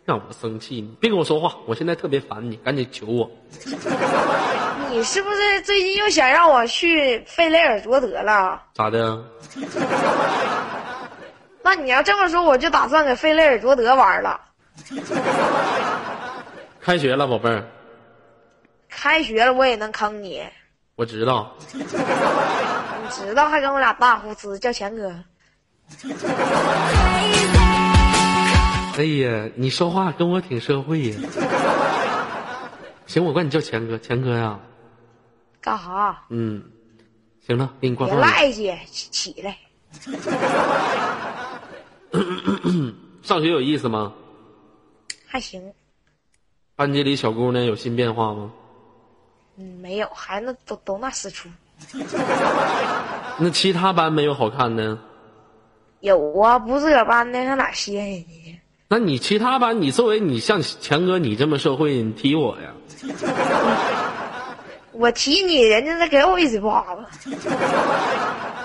[0.06, 0.82] 让我生气！
[0.82, 3.30] 你别跟我说话，我现在特别烦你，赶紧求我。
[4.92, 8.62] 你是不是最近又想让我去费雷尔卓德了？
[8.76, 9.24] 咋的？
[11.64, 14.40] 那你要这么说，我就打算给费雷尔卓德玩了。
[16.82, 17.64] 开学了，宝贝儿。
[18.90, 20.44] 开学了，我也能坑你。
[20.96, 21.56] 我知道。
[21.74, 21.84] 你
[23.10, 25.12] 知道，还跟我俩大呼呲叫钱哥。
[28.96, 31.18] 哎呀，你说话跟我挺社会呀。
[33.08, 34.60] 行，我管你叫钱哥，钱哥呀。
[35.60, 36.26] 干哈？
[36.30, 36.64] 嗯，
[37.46, 38.08] 行了，给你挂。
[38.08, 39.58] 别赖去，起来。
[43.24, 44.14] 上学有意思吗？
[45.26, 45.74] 还行。
[46.76, 48.52] 班级里小姑娘有新变化吗？
[49.58, 51.50] 嗯，没有，孩子都都那死出。
[53.40, 54.98] 那其他班没有好看的？
[56.02, 58.60] 有啊，不自个儿班的上哪吸引人去？
[58.94, 62.70] 那你其他班，你作为你像强哥，你这么社会，你踢我呀？
[64.94, 67.36] 我踢你，人家再给我一嘴巴子。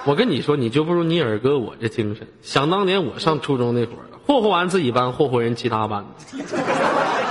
[0.05, 2.29] 我跟你说，你就不如你二哥我这精神。
[2.43, 6.05] 想当年我上初中那会儿，霍霍完自己班，霍霍人其他班。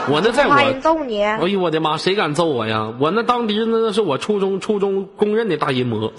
[0.09, 1.21] 我那在我，揍你！
[1.21, 2.91] 哎呦我的妈，谁敢揍我呀？
[2.99, 6.11] 我那当兵的那是我初中初中公认的大淫魔。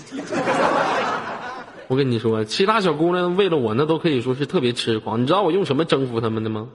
[1.88, 5.22] 我跟你说，其他小姑娘为了我，那都可以说是特别痴狂。
[5.22, 6.68] 你知道我用什么征服他们的吗？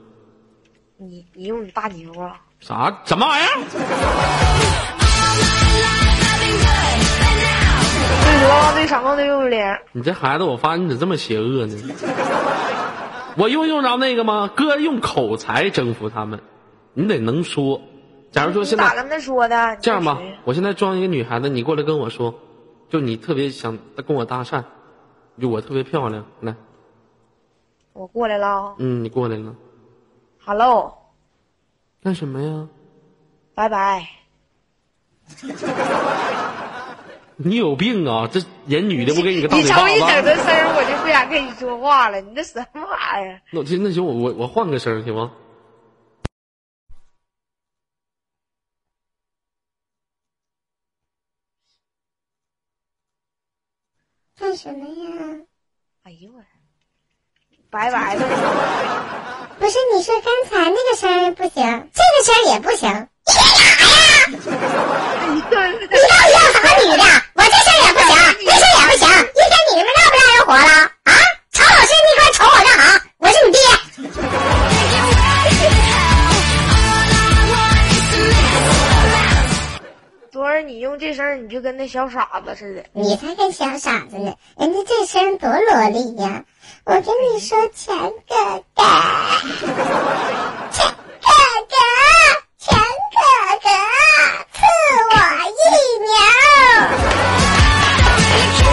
[0.96, 2.40] 你你用你大牛啊？
[2.58, 3.50] 啥什么玩意儿？
[8.24, 9.78] 最多最成功的用脸。
[9.92, 11.76] 你这孩子，我发现你咋这么邪恶呢？
[13.36, 14.50] 我用用着那个吗？
[14.52, 16.40] 哥用口才征服他们，
[16.92, 17.80] 你得能说。
[18.32, 19.76] 假如说现在咋跟他说的？
[19.80, 22.34] 这样吧，我现在装一个女孩子，你过来跟我说，
[22.90, 24.64] 就你特别想跟我搭讪。
[25.40, 26.54] 就我特别漂亮，来，
[27.92, 28.74] 我过来了。
[28.78, 29.54] 嗯，你过来了。
[30.44, 30.94] Hello。
[32.02, 32.68] 干什么呀？
[33.54, 34.08] 拜拜。
[37.36, 38.28] 你有病啊！
[38.30, 39.84] 这人女的不给你个大嘴巴子。
[39.92, 42.20] 你稍一整这声我就不想跟你说话了。
[42.20, 43.40] 你这什么玩意儿？
[43.50, 45.32] 那行，那行，我我我换个声行吗？
[54.54, 55.10] 干什么呀？
[56.04, 56.40] 哎呦我，
[57.70, 58.22] 拜拜了。
[59.58, 62.88] 不是你说刚才那个声不行，这个声也不行，
[63.26, 63.66] 你干啥
[64.30, 64.30] 呀？
[65.32, 65.88] 你到底
[66.32, 67.02] 要啥女的？
[80.66, 82.84] 你用这声，你就跟那小傻子似的。
[82.92, 86.44] 你才跟小傻子呢，人家这声多萝莉呀！
[86.84, 88.34] 我跟你说，钱哥
[88.74, 88.82] 哥，
[90.70, 90.86] 钱
[91.20, 91.28] 哥
[91.70, 91.76] 哥，
[92.58, 92.76] 钱
[93.12, 93.20] 哥
[93.62, 93.68] 哥，
[94.52, 94.58] 赐
[95.10, 95.14] 我
[95.50, 95.60] 一
[96.04, 96.08] 秒。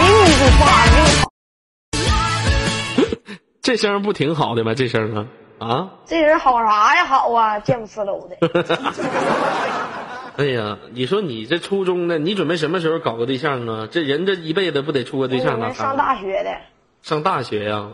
[0.38, 0.60] 个花
[3.62, 4.74] 这声不挺好的吗？
[4.74, 5.26] 这声啊
[5.58, 5.90] 啊！
[6.06, 7.04] 这人好啥呀？
[7.04, 8.36] 好啊，见不呲楼的。
[10.36, 13.88] 哎呀，你说你这初中的，你准备什么时候搞个对象啊？
[13.90, 15.72] 这人这一辈子不得处个对象呢？
[15.74, 16.56] 上大学的。
[17.02, 17.90] 上大学呀，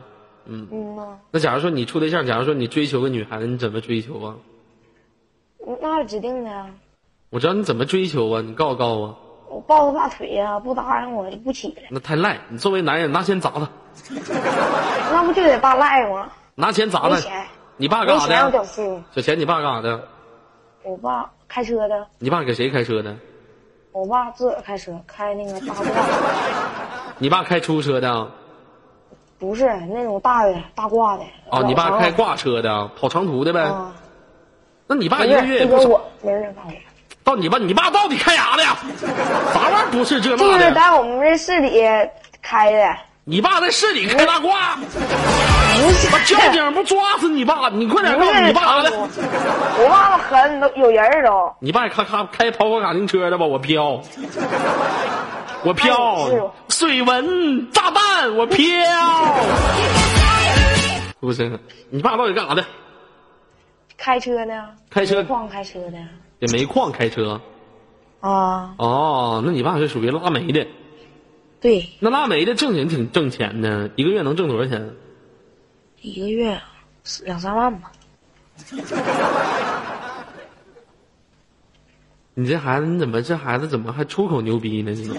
[0.46, 0.68] 嗯。
[0.70, 4.34] 嗯那假如说你处对象，假如说你追求个女孩子，你怎么追求啊？
[5.80, 6.66] 那指定的呀。
[7.30, 8.40] 我知道你怎么追求啊？
[8.40, 9.18] 你告诉告诉我。
[9.50, 11.84] 我抱他大腿呀，不答应我就不起来。
[11.90, 12.38] 那太赖！
[12.48, 13.68] 你作为男人，拿钱砸他。
[15.10, 16.30] 那不就得爸赖吗？
[16.54, 17.18] 拿钱砸他。
[17.76, 18.64] 你爸干啥的？
[18.64, 20.08] 小钱，你爸干啥的？
[20.84, 22.06] 我爸开车的。
[22.18, 23.16] 你爸给谁开车的？
[23.92, 25.84] 我爸自个儿开车，开那个大挂。
[27.18, 28.30] 你爸开出租车的？
[29.38, 31.24] 不是那种大的大挂的。
[31.50, 33.72] 哦，你爸开挂车的，跑长途的呗。
[34.86, 36.00] 那你爸一个月也不少。
[36.22, 36.72] 没人干我。
[37.24, 38.76] 到你爸，你爸到底开啥的呀？
[39.52, 40.58] 啥玩意儿不是这那的？
[40.58, 41.82] 就是在我们这市里
[42.40, 42.96] 开的。
[43.30, 44.74] 你爸在市里开大挂？
[44.76, 46.10] 不是。
[46.10, 47.68] 把交警不抓死你爸？
[47.68, 48.90] 你快点告诉你爸的。
[48.90, 51.54] 我爸爸狠，都有人都。
[51.60, 53.44] 你爸咔咔开跑跑卡丁车的吧？
[53.44, 54.00] 我飘。
[55.62, 56.50] 我飘。
[56.70, 58.66] 水文炸弹，我飘。
[61.20, 61.60] 不是，
[61.90, 62.64] 你爸到底干啥的？
[63.98, 64.54] 开车呢。
[64.88, 65.22] 开车。
[65.24, 65.98] 矿开车的。
[66.38, 67.38] 也煤矿开车，
[68.20, 70.66] 啊哦，那你爸是属于拉煤的，
[71.60, 74.94] 对，那拉煤的挣钱挺挣钱的，一个月能挣多少钱？
[76.00, 76.60] 一个月
[77.24, 77.90] 两三万吧。
[82.34, 84.92] 你这孩子，你怎么这孩子怎么还出口牛逼呢？
[84.94, 85.10] 你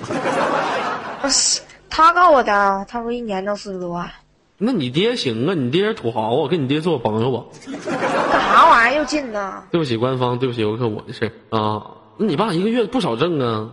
[1.90, 4.10] 他告我的，他说一年挣四十多万。
[4.58, 7.44] 那你爹行啊，你爹是土豪啊，跟你爹做朋友吧。
[7.92, 9.64] 干啥玩意儿又进呢？
[9.72, 11.92] 对不起官方，对不起游客，我的事啊。
[12.18, 13.72] 那你爸一个月不少挣啊。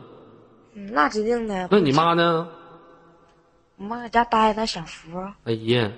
[0.75, 1.69] 嗯，那指定的。
[1.71, 2.49] 那你妈呢？
[3.79, 5.19] 我妈在家待着享福。
[5.45, 5.91] 哎呀，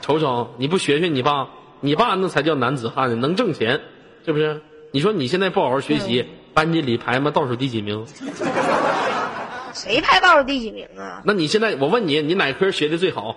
[0.00, 1.48] 瞅瞅，你不学学你爸，
[1.80, 3.80] 你爸那才叫男子汉呢，能挣钱，
[4.24, 4.62] 是不是？
[4.92, 8.06] 你说你现在不好好学习，班级里排嘛倒数第几名？
[9.74, 11.22] 谁排倒数第几名啊？
[11.24, 13.34] 那你现在我问你，你哪科学的最好？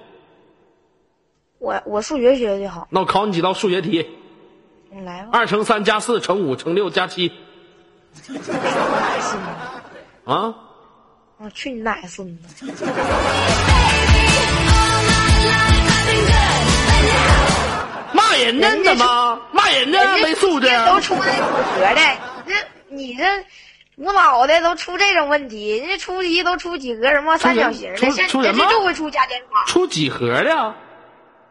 [1.58, 2.88] 我我数学学的最好。
[2.91, 4.08] 那我考你几道数学题。
[4.91, 5.29] 你来吧。
[5.34, 7.32] 二乘三加四乘五乘六加七。
[10.23, 10.55] 啊？
[11.41, 12.65] 我去你奶孙子！
[18.12, 18.75] 骂人呢？
[18.75, 19.97] 你怎么骂人呢？
[20.21, 20.67] 没素质。
[20.86, 22.02] 都出那五合的，
[22.45, 22.54] 这
[22.89, 23.23] 你这。
[23.95, 29.65] 无脑的都出这种问题，人家出题都出几何什么三角形的，现这这就会出加减法。
[29.67, 30.73] 出几何的？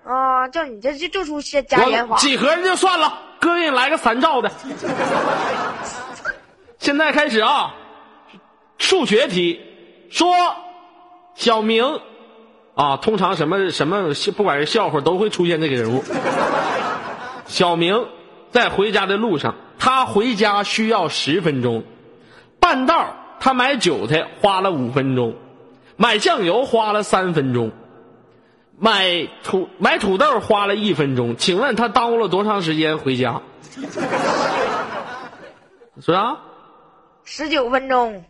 [0.05, 2.17] 啊，就你这就就出加加减法。
[2.17, 4.51] 几何的就算了，哥给你来个三兆的。
[6.81, 7.75] 现在开始啊，
[8.79, 9.61] 数学题，
[10.11, 10.35] 说
[11.35, 12.01] 小明
[12.75, 16.05] 啊，通常什么什么不管是笑话都会出现这个人物。
[17.47, 18.07] 小明
[18.51, 21.85] 在回家的路上，他回家需要十分钟。
[22.61, 25.37] 半道他买韭菜花了五分钟，
[25.97, 27.73] 买酱油花了三分钟，
[28.79, 31.37] 买土买土豆花了一分钟。
[31.37, 33.41] 请问他耽误了多长时间回家？
[36.01, 36.37] 说啥？
[37.25, 38.25] 十九分钟。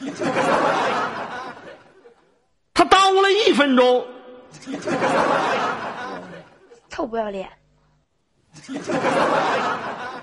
[2.74, 4.06] 他耽误了一分钟。
[6.90, 7.48] 臭不要脸！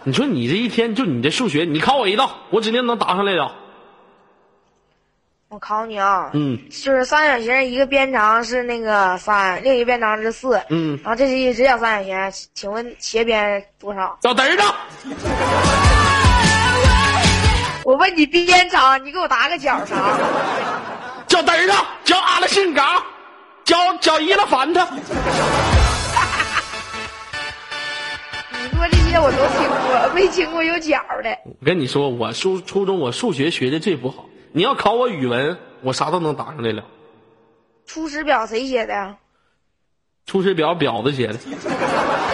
[0.03, 3.51] 你说你这一天就你这数学，你考我一道，我指定能答上来的。
[5.47, 14.17] 我考你啊，嗯，就是三角形一个边长是那个三，另一个边长是四，嗯，然后这是一直角三角形，请问斜边多少？
[14.21, 15.94] 叫嘚儿的。
[17.85, 20.17] 我问你边长，你给我答个角啥。
[21.29, 23.03] 叫嘚儿的，叫阿拉性嘎，
[23.63, 24.83] 叫叫伊拉凡特。
[28.73, 31.29] 说这些我都听过，没听过有角的。
[31.43, 34.25] 我跟你说，我初初中我数学学的最不好。
[34.51, 36.83] 你要考我语文，我啥都能答上来了。
[37.85, 39.15] 出师表谁写的？
[40.25, 41.35] 出师表婊子写的。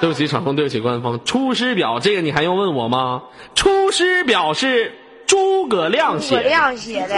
[0.00, 1.24] 对不起场控，对不起官方。
[1.24, 3.24] 出师表这个你还用问我吗？
[3.54, 4.94] 出师表是。
[5.28, 7.14] 诸葛亮写的，诸葛亮写的，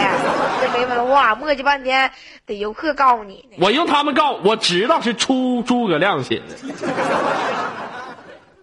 [0.61, 2.11] 这没文化，磨叽半天，
[2.45, 3.47] 得游客告诉你。
[3.57, 6.43] 我用他们告，我知道是出诸葛亮写的。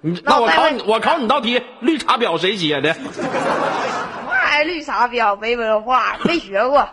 [0.03, 2.95] 你 那我考你，我考你道题，绿茶婊谁写的？
[2.95, 6.87] 嘛绿茶婊没文化，没学过。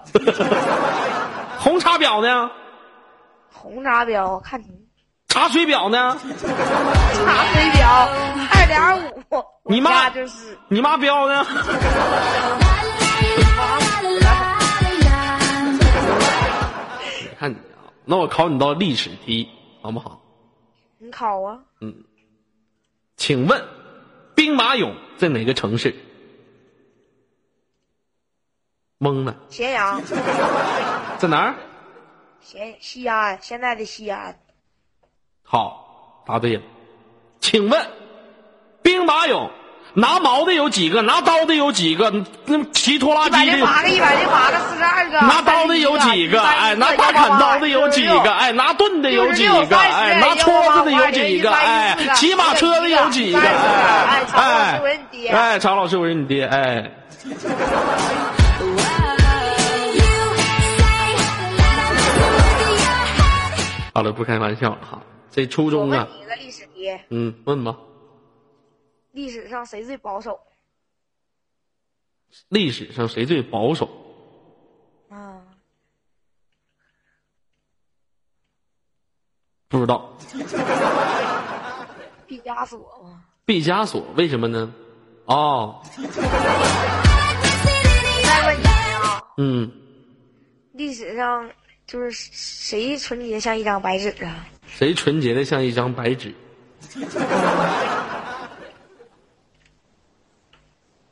[1.59, 2.49] 红茶婊呢？
[3.51, 4.84] 红茶婊，看你。
[5.35, 6.17] 茶水表呢？
[6.17, 8.09] 茶水表
[8.53, 8.79] 二点
[9.29, 9.43] 五。
[9.65, 10.57] 你妈就是。
[10.69, 11.43] 你妈标呢？
[17.37, 19.49] 看你啊，那我考你道历史题，
[19.81, 20.21] 好不好？
[20.99, 21.59] 你考啊。
[21.81, 21.93] 嗯。
[23.17, 23.61] 请问，
[24.35, 25.93] 兵马俑在哪个城市？
[28.99, 29.35] 懵了。
[29.49, 30.01] 咸阳。
[31.19, 31.55] 在哪儿？
[32.39, 34.39] 咸西安，现在的西安。
[35.45, 36.61] 好，答对了。
[37.39, 37.87] 请问，
[38.81, 39.49] 兵马俑？
[39.97, 41.01] 拿矛的有几个？
[41.01, 42.11] 拿刀的有几个？
[42.43, 45.21] 那骑拖拉机的有八个，一百零八个，四十二个。
[45.21, 46.41] 拿刀的有几个？
[46.41, 48.29] 哎，拿大砍刀的有几个？
[48.33, 49.77] 哎，拿盾的有几个？
[49.77, 51.49] 哎，拿戳子的有几个？
[51.49, 53.39] 哎，骑马车的有几个？
[53.39, 54.81] 哎，
[55.31, 56.91] 哎，常老师我是你爹，哎。
[63.93, 64.99] 好了，不开玩笑了哈。
[65.35, 66.07] 这初中啊。
[66.09, 66.97] 问你个历史题。
[67.09, 67.77] 嗯，问吧。
[69.11, 70.39] 历史上谁最保守？
[72.47, 73.85] 历史上谁最保守？
[75.09, 75.41] 啊，
[79.67, 80.17] 不知道。
[82.25, 83.25] 毕加索吗？
[83.43, 84.73] 毕加索为什么呢？
[85.25, 85.81] 哦。
[85.83, 86.03] 再
[88.47, 89.21] 问你啊。
[89.35, 89.69] 嗯。
[90.71, 91.51] 历史上
[91.85, 94.47] 就是谁纯洁像一张白纸啊？
[94.67, 96.35] 谁纯洁的像一张白纸？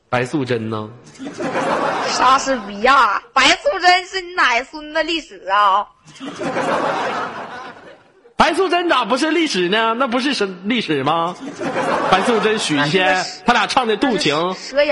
[0.10, 0.90] 白素贞呢？
[2.08, 5.88] 莎士比亚，白素贞是你奶孙子历史啊？
[8.36, 9.96] 白素贞咋不是历史呢？
[9.98, 11.36] 那不是是历史吗？
[12.12, 14.36] 白素贞、许仙，他俩唱的《渡情》，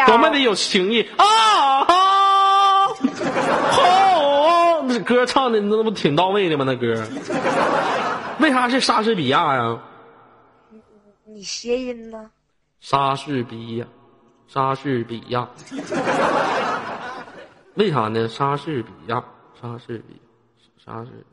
[0.08, 1.84] 多么的有情义啊！
[1.84, 2.96] 好，
[4.88, 6.64] 那歌唱的那不挺到位的吗？
[6.66, 7.06] 那歌，
[8.42, 9.80] 为啥是莎士比亚呀？
[11.26, 12.32] 你谐音呢？
[12.80, 13.86] 莎士比亚。
[14.48, 15.48] 莎士比亚，
[17.76, 18.28] 为啥呢？
[18.28, 19.24] 莎士比亚，
[19.62, 20.20] 莎士比，
[20.84, 21.26] 莎士。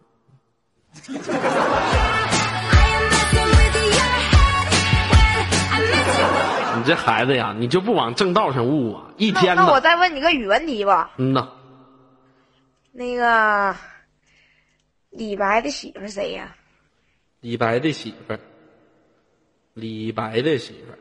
[6.76, 9.10] 你这孩子呀，你就不往正道上悟啊！
[9.16, 11.10] 一天那我再问你个语文题吧。
[11.16, 11.48] 嗯呐。
[12.92, 13.74] 那个
[15.10, 16.54] 李白的媳妇谁呀？
[17.40, 18.40] 李白的媳妇儿
[19.74, 20.92] 李白的媳妇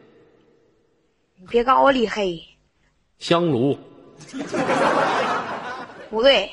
[1.40, 2.40] 你别告诉我李黑，
[3.18, 3.78] 香炉，
[6.10, 6.50] 不对，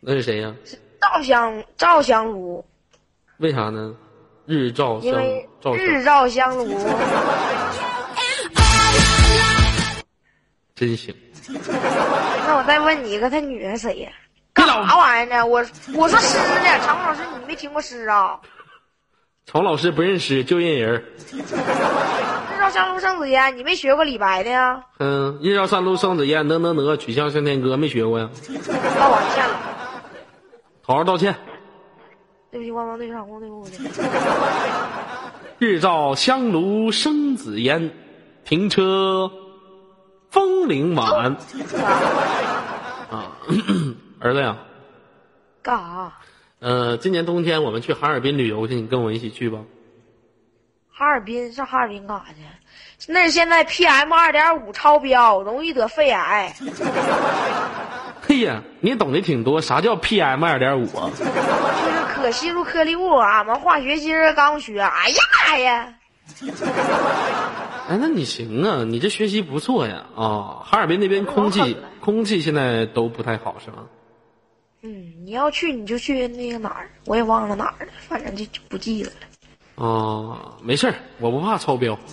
[0.00, 0.54] 那是谁呀？
[0.64, 2.62] 是赵香赵香炉，
[3.38, 3.96] 为啥呢？
[4.44, 6.66] 日照因为日照香炉，
[10.74, 11.14] 真行。
[12.46, 14.10] 那我再问你一个，他女儿谁呀？
[14.52, 15.46] 干啥玩意儿呢？
[15.46, 15.58] 我
[15.94, 18.40] 我说诗呢，常老师，你没听过诗啊？
[19.50, 21.02] 曹老师不认识，就认人。
[21.32, 24.84] 日照香炉生紫烟，你没学过李白的呀？
[24.98, 28.28] 嗯，日照香炉生紫烟，哪哪哪，曲项向天歌，没学过呀？
[28.28, 29.56] 道歉了，
[30.82, 31.34] 好好道歉。
[32.50, 34.02] 对不起，官方对不起，对不起。
[35.58, 37.90] 日照香炉生紫烟，
[38.44, 39.32] 停车
[40.28, 41.34] 风铃晚。
[43.10, 43.32] 啊，
[44.20, 44.58] 儿子呀。
[45.62, 46.12] 干啥？
[46.60, 49.60] 呃，今年冬天我们去哈尔滨旅游去，你跟我一起去吧。
[50.90, 52.24] 哈尔滨上哈尔滨干啥
[52.98, 53.12] 去？
[53.12, 56.52] 那现在 PM 二点五超标，容易得肺癌。
[58.26, 61.10] 嘿呀，你懂得挺多，啥叫 PM 二点五啊？
[61.16, 61.30] 就是
[62.12, 64.80] 可吸入颗粒物，俺们化学今儿刚学。
[64.80, 65.94] 哎呀妈呀！
[67.88, 70.60] 哎，那你行啊，你这学习不错呀啊！
[70.64, 73.86] 哈尔滨那边空气空气现在都不太好，是吗？
[74.82, 79.16] 嗯，你要去你就去那个哪儿，我也忘了哪儿了，反正就不记得了。
[79.74, 81.98] 哦，没事儿，我不怕超标。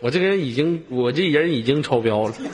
[0.00, 2.34] 我这个人已经，我这人已经超标了。
[2.38, 2.48] 你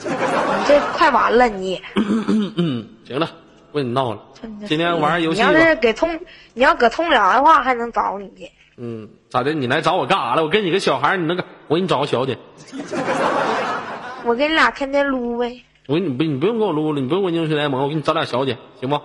[0.67, 1.81] 这快完了，你。
[1.95, 3.29] 嗯， 行了，
[3.71, 4.21] 不跟你闹了。
[4.67, 5.41] 今天玩游戏。
[5.41, 6.17] 你要是给通，
[6.53, 8.49] 你要搁通辽的话，还能找你去。
[8.77, 9.51] 嗯，咋的？
[9.53, 10.43] 你来找我干啥了？
[10.43, 12.37] 我跟你个小孩，你那个，我给你找个小姐。
[14.23, 15.61] 我跟你俩天天撸呗。
[15.89, 19.01] 我你不你不用跟我撸了，你不用跟英雄联盟，我给你找俩小姐，行不？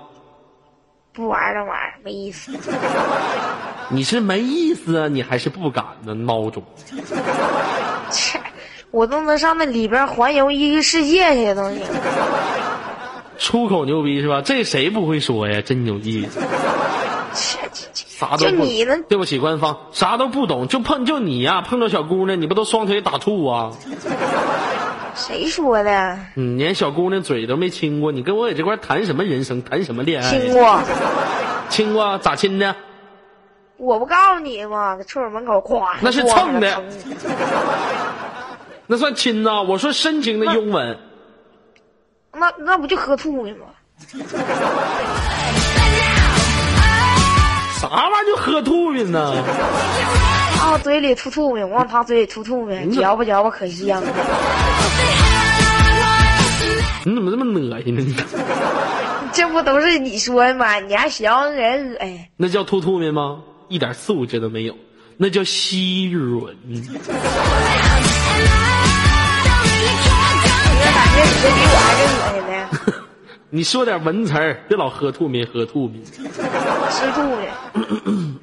[1.15, 2.53] 不玩这玩意儿没意思。
[3.89, 5.09] 你是没意思啊？
[5.09, 6.15] 你还是不敢呢？
[6.15, 6.63] 孬种！
[8.11, 8.39] 切，
[8.91, 11.81] 我都能上那里边环游一个世界去都行。
[13.39, 14.43] 出口牛逼是吧？
[14.45, 15.63] 这谁不会说呀？
[15.63, 16.29] 真牛逼！
[17.33, 18.45] 切 切切，啥都不。
[18.45, 18.99] 就你呢？
[19.09, 23.73] 对不起，官方，啥都不懂，就碰就你呀，碰到小姑娘，你不都双腿打怵啊？
[25.15, 26.19] 谁说的？
[26.35, 30.31] 你连小姑娘嘴都没亲过，你跟我在这块谈什么人生，谈什么恋爱？
[30.31, 30.81] 亲过，
[31.69, 32.75] 亲过，咋亲的？
[33.77, 34.97] 我不告诉你吗？
[34.97, 35.97] 在厕所门口夸。
[36.01, 36.83] 那是蹭的。
[38.87, 39.63] 那算亲呐？
[39.63, 40.99] 我说深情的拥吻。
[42.33, 43.67] 那那不就喝吐的吗？
[47.81, 49.33] 啥玩意儿就喝吐的呢？
[50.61, 54.09] 啊，嘴里吐吐沫，往他嘴里吐吐沫，嚼吧嚼吧可香了。
[57.05, 58.01] 你怎么这么恶心呢？
[58.03, 58.15] 你
[59.33, 60.79] 这不都是你说的吗？
[60.81, 62.21] 你还嫌人恶心？
[62.37, 63.43] 那叫吐吐沫吗？
[63.69, 64.75] 一点素质都没有。
[65.17, 66.53] 那叫吸吮。
[73.51, 76.03] 你说点文词儿，别老喝吐沫喝吐没。
[76.05, 76.23] 吃
[77.13, 77.43] 吐的。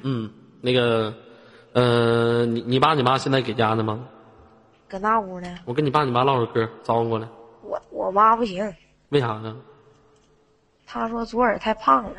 [0.02, 0.30] 嗯，
[0.62, 1.12] 那个，
[1.74, 4.00] 呃，你你爸你妈现在给家呢吗？
[4.88, 5.48] 搁那屋呢。
[5.64, 7.26] 我跟你爸你妈唠会嗑，招呼过来。
[7.62, 8.74] 我我妈不行。
[9.08, 9.56] 为啥呢？
[10.86, 12.10] 他说左耳太胖了。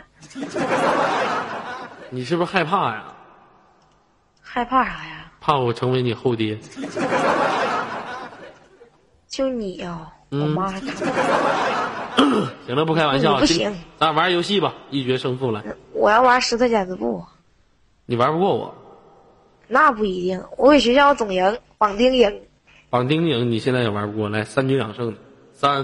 [2.10, 3.04] 你是不是害怕呀？
[4.41, 5.32] 害怕啥呀？
[5.39, 6.58] 怕我成为你后爹。
[9.28, 10.82] 就你呀，我妈看。
[12.66, 15.64] 行了，不开玩笑，不行，咱玩游戏吧，一决胜负来。
[15.93, 17.24] 我要玩石头剪子布。
[18.08, 18.76] 你玩不过我。
[19.74, 22.43] 那不一定，我给学校总赢，绑定赢。
[22.91, 25.17] 绑定赢，你现在也玩不过来，三局两胜的。
[25.51, 25.84] 三、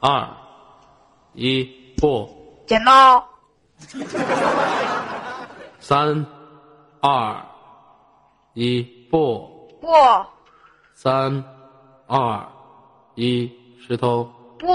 [0.00, 0.26] 二、
[1.34, 1.68] 一，
[1.98, 2.26] 不。
[2.66, 3.28] 剪刀。
[5.78, 6.24] 三、
[7.00, 7.36] 二、
[8.54, 8.80] 一，
[9.10, 9.68] 不。
[9.78, 9.88] 不。
[10.94, 11.44] 三、
[12.06, 12.48] 二、
[13.14, 13.52] 一，
[13.86, 14.32] 石头。
[14.58, 14.66] 不。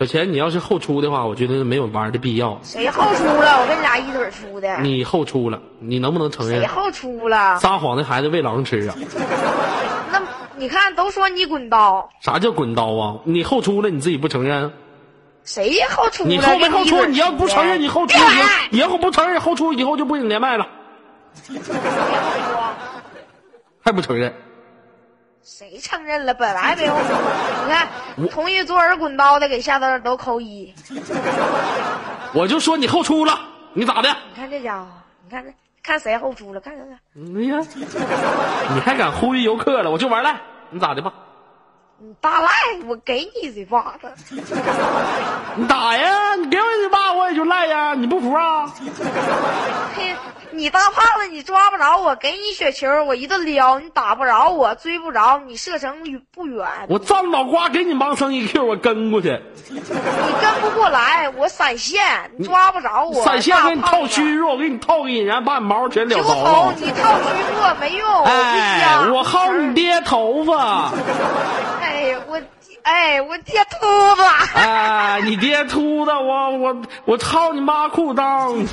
[0.00, 2.58] 小钱，你要是后出的话，我觉得没有玩的必要。
[2.62, 3.60] 谁后出了？
[3.60, 4.78] 我跟你俩一腿出的。
[4.78, 6.58] 你后出了，你能不能承认？
[6.58, 7.58] 谁后出了？
[7.58, 8.94] 撒谎的孩子喂狼吃啊！
[10.10, 10.22] 那
[10.56, 12.08] 你看，都说你滚刀。
[12.22, 13.18] 啥叫滚刀啊？
[13.24, 14.72] 你后出了，你自己不承认？
[15.44, 16.30] 谁后出了？
[16.30, 17.04] 你后没后出？
[17.04, 18.16] 你要不承认，你后出，
[18.70, 20.66] 以后不承认后出，以后就不跟你连麦了。
[23.84, 24.34] 还不承认？
[25.52, 26.32] 谁承认了？
[26.32, 26.94] 本来没有，
[27.66, 27.88] 你看，
[28.30, 30.72] 同意左耳滚刀的给下头都扣一。
[32.32, 33.36] 我就说你后出了，
[33.72, 34.08] 你咋的？
[34.08, 34.86] 你看这家伙，
[35.24, 36.60] 你看这，看谁后出了？
[36.60, 36.96] 看看看。
[37.16, 37.66] 哎呀，
[38.74, 39.90] 你还敢呼吁游客了？
[39.90, 40.36] 我就玩赖，
[40.70, 41.12] 你咋的吧？
[41.98, 42.50] 你大赖，
[42.86, 44.08] 我给你一嘴巴子。
[45.56, 46.36] 你打呀！
[46.36, 47.94] 你给我一嘴巴，我也就赖呀！
[47.94, 48.72] 你不服啊？
[49.96, 50.16] 嘿。
[50.52, 55.94] 你大胖子，你抓不着我，给你雪球，我一顿撩，你打不着我，追不着你，射程
[56.34, 56.66] 不远。
[56.88, 59.40] 我藏脑瓜给你盲僧一 Q，我跟过去。
[59.68, 62.02] 你跟不过来，我闪现，
[62.36, 63.24] 你抓不着我。
[63.24, 66.74] 闪现给你套虚弱，我给你套个引燃，把你毛全撩着了。
[66.76, 68.24] 你套虚弱没用。
[68.24, 70.90] 哎，我薅你爹头发。
[71.80, 72.40] 哎呀，我，
[72.82, 73.76] 哎，我爹秃
[74.16, 74.22] 子。
[74.54, 78.54] 哎，你爹秃子，我我我操你妈裤裆。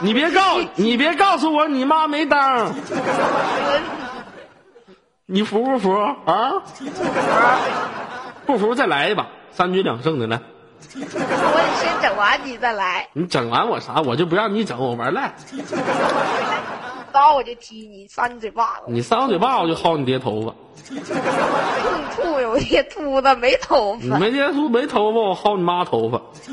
[0.00, 2.72] 你别告，你别告诉我你妈没当。
[5.26, 5.92] 你服不服
[6.26, 6.52] 啊？
[8.44, 10.40] 不服再来一把，三局两胜的来。
[10.94, 13.08] 我得先整完你再来。
[13.12, 14.00] 你整完我啥？
[14.00, 15.34] 我就不让你整，我玩赖。
[17.12, 18.84] 刀我就踢你，扇你嘴巴子。
[18.86, 20.54] 你扇我嘴巴，我就薅你爹头发。
[22.16, 24.00] 吐吐有爹秃子没头发。
[24.00, 26.18] 你没爹秃没头发，我薅你妈头发。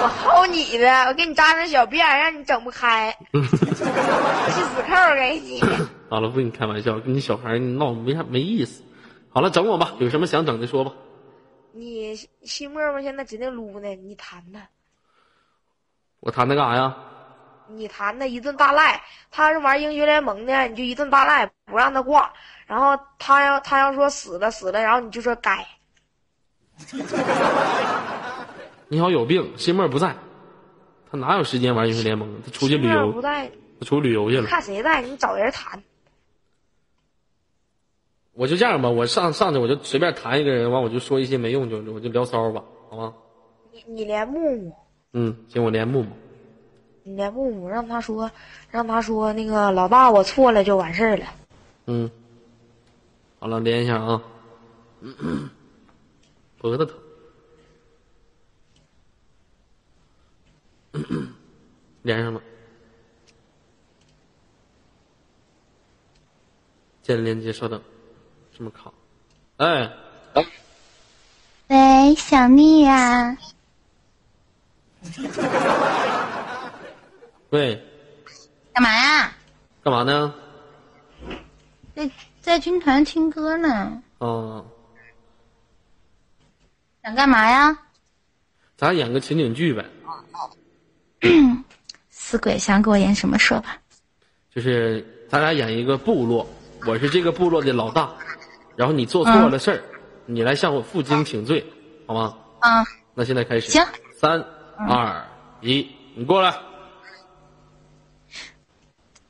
[0.00, 3.14] 我薅你的，我给你扎上小辫，让你整不开。
[3.34, 5.62] 系死扣给你。
[6.08, 8.82] 好了，不跟你开玩笑，跟你小孩闹没啥没意思。
[9.30, 10.92] 好了，整我吧，有什么想整的说吧。
[12.08, 14.66] 你西沫沫现在指定撸呢，你弹他。
[16.20, 16.96] 我弹他干啥呀？
[17.68, 22.32] 你弹他一顿大赖，他要是玩英雄联盟的，你就一顿大赖，不让他挂。
[22.66, 25.66] 然后他要他要说死了死了，然后你就说该。
[28.88, 30.16] 你好有病，新沫不在，
[31.10, 32.40] 他哪有时间玩英雄联盟？
[32.42, 33.12] 他出去旅游。
[33.12, 33.50] 不在。
[33.78, 34.46] 他出去旅游去了。
[34.46, 35.82] 看谁在，你找人弹。
[38.38, 43.12] 我就这样吧，我上上去我就随便谈一个人，完我就说一些没用就我就聊骚吧，好吗？
[43.72, 44.72] 你你连木木。
[45.12, 46.10] 嗯，行，我连木木。
[47.02, 48.30] 你连木木，让他说，
[48.70, 51.26] 让他说那个老大，我错了就完事儿了。
[51.86, 52.08] 嗯，
[53.40, 54.22] 好了，连一下啊，
[56.58, 56.96] 脖子疼，
[62.02, 62.40] 连上了，
[67.02, 67.82] 建连接，稍等，
[68.58, 68.92] 这么卡，
[69.58, 69.88] 哎，
[71.68, 73.38] 喂，小蜜呀。
[77.50, 77.80] 喂，
[78.72, 79.32] 干嘛呀？
[79.80, 80.34] 干嘛呢？
[81.94, 84.02] 在在军团听歌呢。
[84.18, 84.66] 哦。
[87.04, 87.78] 想干嘛呀？
[88.76, 89.84] 咱演个情景剧呗。
[92.10, 93.38] 死鬼想给我演什么？
[93.38, 93.78] 说吧。
[94.52, 96.44] 就是咱俩演一个部落，
[96.88, 98.12] 我是这个部落的老大，
[98.78, 99.82] 然后你做错了事儿，
[100.24, 101.66] 你来向我负荆请罪，
[102.06, 102.36] 好吗？
[102.60, 102.84] 啊。
[103.12, 103.72] 那现在开始。
[103.72, 103.84] 行。
[104.16, 104.40] 三
[104.88, 105.26] 二
[105.60, 106.56] 一，你过来。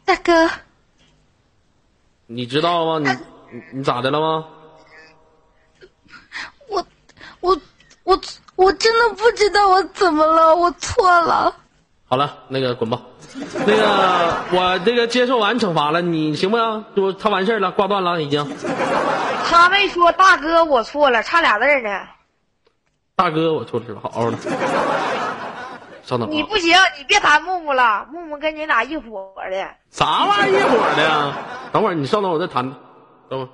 [0.05, 0.51] 大哥，
[2.27, 2.99] 你知道吗？
[2.99, 4.47] 你你你咋的了吗？
[6.69, 6.87] 我
[7.41, 7.59] 我
[8.05, 8.21] 我
[8.57, 11.57] 我真的不知道我怎么了，我错了。
[12.05, 13.01] 好了，那个滚吧。
[13.67, 16.85] 那个我这个接受完惩罚了，你行不行？
[16.97, 18.47] 就他完事儿了，挂断了已经。
[19.45, 21.91] 他没说大哥，我错了，差俩字呢。
[23.15, 24.01] 大哥，我错了？
[24.01, 24.37] 好好的。
[26.03, 26.31] 稍等。
[26.31, 29.71] 你不行，你别谈木木了，木木跟你俩一伙的。
[29.91, 31.35] 啥玩意儿一伙的？
[31.73, 32.73] 等会儿你稍等，我再谈。
[33.29, 33.49] 等会儿。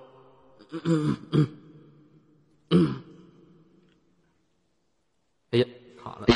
[5.50, 5.66] 哎呀，
[6.02, 6.26] 卡了。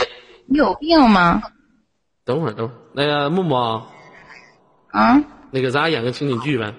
[0.47, 1.41] 你有病吗？
[2.29, 2.77] 等会儿，等会儿。
[2.93, 3.87] 那个木木啊。
[4.91, 5.17] 啊。
[5.51, 6.75] 那个，咱俩演个情景剧呗。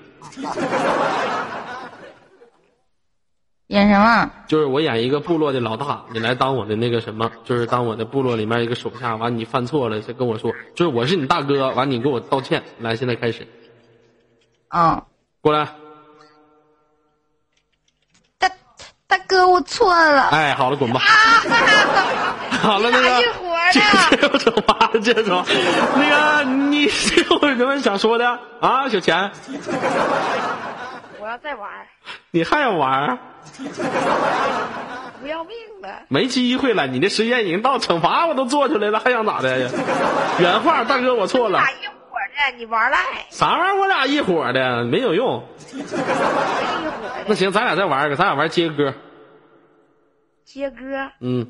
[3.66, 4.30] 演什么？
[4.48, 9.16] 就是我演一个部落的老大，你来当我的那个什么，就是当我的部落里面一个手下。
[9.16, 11.72] 完，你犯错了，再跟我说，就是我是你大哥。
[11.72, 12.62] 完，你给我道歉。
[12.78, 13.48] 来，现在开始。
[14.68, 15.06] 啊，
[15.42, 15.68] 过来。
[18.38, 18.52] 大
[19.08, 20.28] 大哥，我错了。
[20.30, 21.00] 哎，好了，滚吧。
[22.62, 23.10] 好了，那个
[23.72, 23.82] 接
[24.22, 25.44] 受惩罚，接受。
[25.96, 29.32] 那个，你最后有什么想说的啊，小钱？
[31.20, 31.70] 我要再玩。
[32.32, 33.18] 你还要玩？
[35.22, 36.04] 不要命了！
[36.08, 39.70] 没机会了，你的时间已经到，惩罚我都做出来了，还想咋的？
[40.40, 41.60] 原话，大哥，我错了。
[41.60, 42.16] 俩一伙
[42.52, 42.98] 的，你玩赖。
[43.30, 43.76] 啥玩意儿？
[43.76, 45.44] 我俩一伙的，没有用。
[45.74, 45.98] 一伙
[47.28, 48.94] 那行，咱俩再玩个，咱俩玩接歌。
[50.46, 50.78] 接歌。
[51.20, 51.48] 嗯。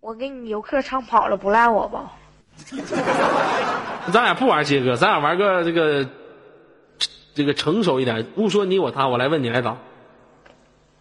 [0.00, 2.12] 我给你游客唱跑了，不赖我吧？
[4.12, 6.08] 咱俩不玩接歌，咱俩玩个这个。
[7.32, 9.76] 这个成熟一点，不说你我他，我来问你来答。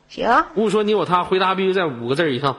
[0.07, 0.45] 行。
[0.53, 2.55] 不说你我他，回答必须在五个字以上。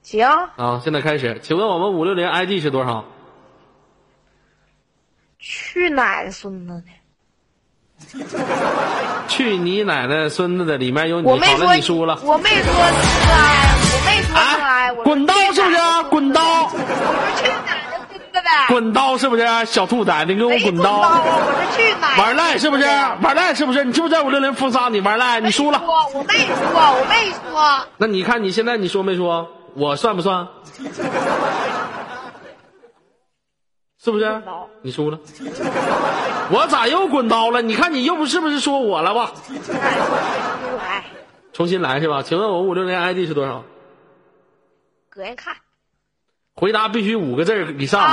[0.00, 0.28] 行。
[0.56, 3.04] 啊，现在开始，请问我们五六零 ID 是多少？
[5.40, 6.84] 去奶奶孙子
[8.14, 8.24] 的！
[9.26, 10.78] 去你奶奶孙子的！
[10.78, 12.20] 里面有你，我没说，你输了。
[12.22, 14.40] 我没说可爱，我没说可
[15.04, 15.76] 滚刀是不是？
[16.10, 16.42] 滚刀。
[16.64, 16.78] 我说
[17.36, 18.66] 去奶奶。
[18.68, 20.32] 滚刀是不是小兔崽子？
[20.32, 21.00] 你给我滚刀！
[22.18, 22.84] 玩赖是不是？
[23.22, 23.84] 玩赖是不是？
[23.84, 25.40] 你是不是在五六零封杀你玩赖？
[25.40, 25.82] 你输了。
[26.14, 27.86] 我没说，我没说。
[27.98, 29.48] 那你看你现在你说没说？
[29.74, 30.48] 我算不算？
[34.02, 34.42] 是不是？
[34.82, 35.18] 你输了。
[36.50, 37.62] 我咋又滚刀了？
[37.62, 39.32] 你看你又不是不是说我了吧？
[41.52, 42.22] 重新来是吧？
[42.22, 43.62] 请问我五六零 ID 是多少？
[45.20, 45.54] 隔人看。
[46.54, 48.00] 回答必须五个字以上。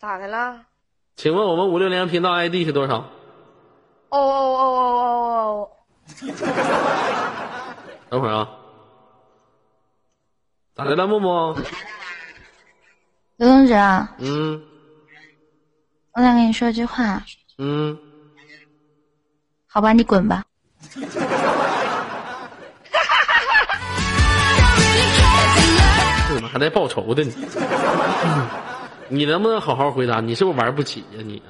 [0.00, 0.64] 咋的了？
[1.16, 2.96] 请问我们五六零频道 ID 是多少？
[4.08, 4.80] 哦哦哦哦
[5.28, 5.68] 哦哦！
[8.08, 8.48] 等会儿啊，
[10.74, 11.54] 咋的了，木木？
[13.36, 13.74] 刘同学。
[14.20, 14.62] 嗯。
[16.12, 17.22] 我想跟你说句话。
[17.58, 17.98] 嗯。
[19.66, 20.42] 好吧，你滚吧。
[26.50, 27.32] 还在报仇的你？
[29.12, 30.20] 你能不能好好回答？
[30.20, 31.18] 你是不是玩不起呀？
[31.24, 31.42] 你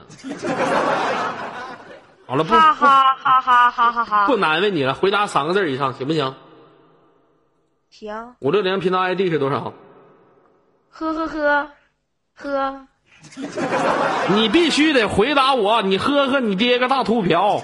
[2.26, 4.26] 好了，不哈哈哈哈哈哈哈！
[4.26, 6.34] 不难为你了，回答三个字以上行不行？
[7.90, 8.34] 行。
[8.40, 9.72] 五六零频道 ID 是多少？
[10.90, 11.70] 呵呵呵，
[12.34, 12.86] 呵。
[14.32, 17.60] 你必须得回答我，你呵呵，你爹个大秃瓢。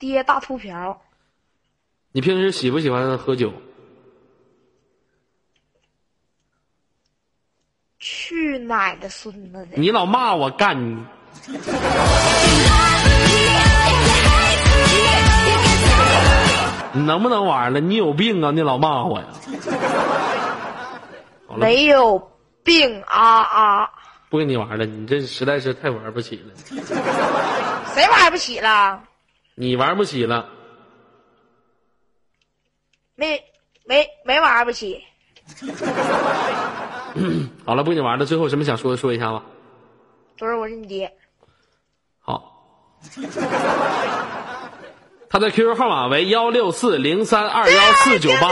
[0.00, 1.00] 爹大秃瓢。
[2.16, 3.52] 你平时喜不喜欢喝酒？
[7.98, 9.76] 去奶的孙子的！
[9.76, 10.96] 你老骂我干你！
[16.92, 17.80] 你能不能玩了？
[17.80, 18.52] 你有病啊！
[18.52, 19.26] 你老骂我呀！
[21.58, 22.30] 没有
[22.62, 23.90] 病啊啊！
[24.30, 26.54] 不跟你玩了，你这实在是太玩不起了。
[27.92, 29.02] 谁玩不起了？
[29.56, 30.48] 你玩不起了。
[33.16, 33.40] 没
[33.86, 35.00] 没没玩不起。
[37.64, 38.26] 好了，不跟你玩了。
[38.26, 39.42] 最后什么想说的说一下吧。
[40.36, 41.12] 昨儿我是你爹。
[42.18, 42.50] 好。
[45.30, 48.48] 他的 QQ 号码为幺六四零三二幺四九八。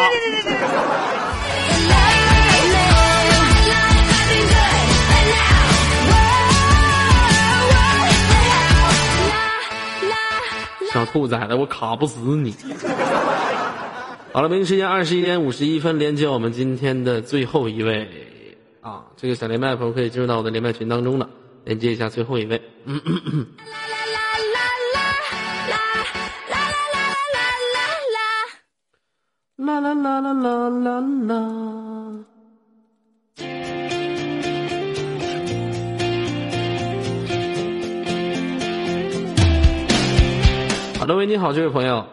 [10.92, 12.54] 小兔崽子，我卡不死你。
[14.34, 18.08] 好了，北京时间二十一点五十一分，连接我们今天的最后一位
[18.80, 21.28] 啊，这个想连麦的朋友可以进入到我的连麦群当中了，
[21.66, 22.62] 连接一下最后一位。
[22.86, 22.98] 嗯
[29.58, 31.38] 啦啦啦啦啦啦啦！
[40.98, 42.06] 好的，喂，你好，这位朋友。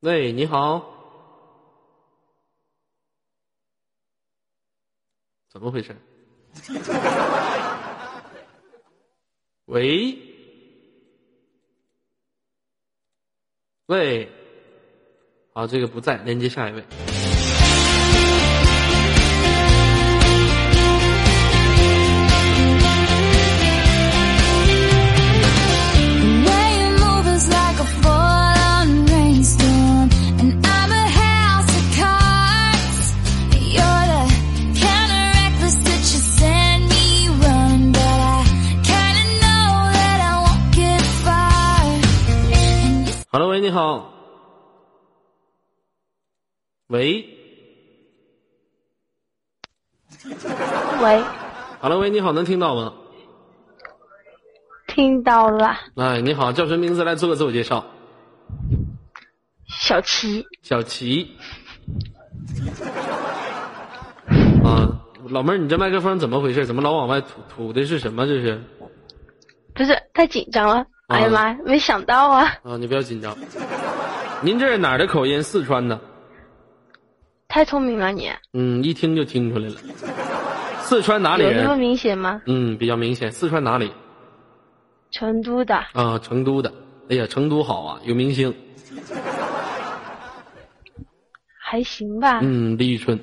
[0.00, 0.94] 喂，你好。
[5.48, 5.96] 怎么回事？
[9.66, 10.16] 喂，
[13.86, 14.30] 喂，
[15.52, 16.84] 好，这个不在，连接下一位。
[51.08, 51.24] 喂。
[51.80, 52.92] Hello，喂，你好，能听到吗？
[54.86, 55.74] 听到了。
[55.96, 57.02] 哎，你好，叫什么名字？
[57.02, 57.82] 来做个自我介绍。
[59.66, 60.44] 小齐。
[60.62, 61.34] 小齐。
[64.62, 65.00] 啊，
[65.30, 66.66] 老妹儿，你这麦克风怎么回事？
[66.66, 67.40] 怎么老往外吐？
[67.48, 68.26] 吐的是什么？
[68.26, 68.62] 这是？
[69.74, 70.84] 不是，太紧张了。
[71.06, 71.54] 哎呀妈！
[71.64, 72.52] 没想到啊！
[72.64, 73.34] 啊，你不要紧张。
[74.42, 75.42] 您这是哪儿的口音？
[75.42, 75.98] 四川的。
[77.48, 78.30] 太聪明了你。
[78.52, 79.76] 嗯，一听就听出来了。
[80.88, 81.56] 四川哪里人？
[81.56, 82.40] 有那么明显吗？
[82.46, 83.30] 嗯，比较明显。
[83.30, 83.92] 四川哪里？
[85.10, 85.76] 成都的。
[85.92, 86.72] 啊，成都的。
[87.10, 88.54] 哎呀，成都好啊，有明星。
[91.58, 92.40] 还行吧。
[92.42, 93.20] 嗯，李宇春。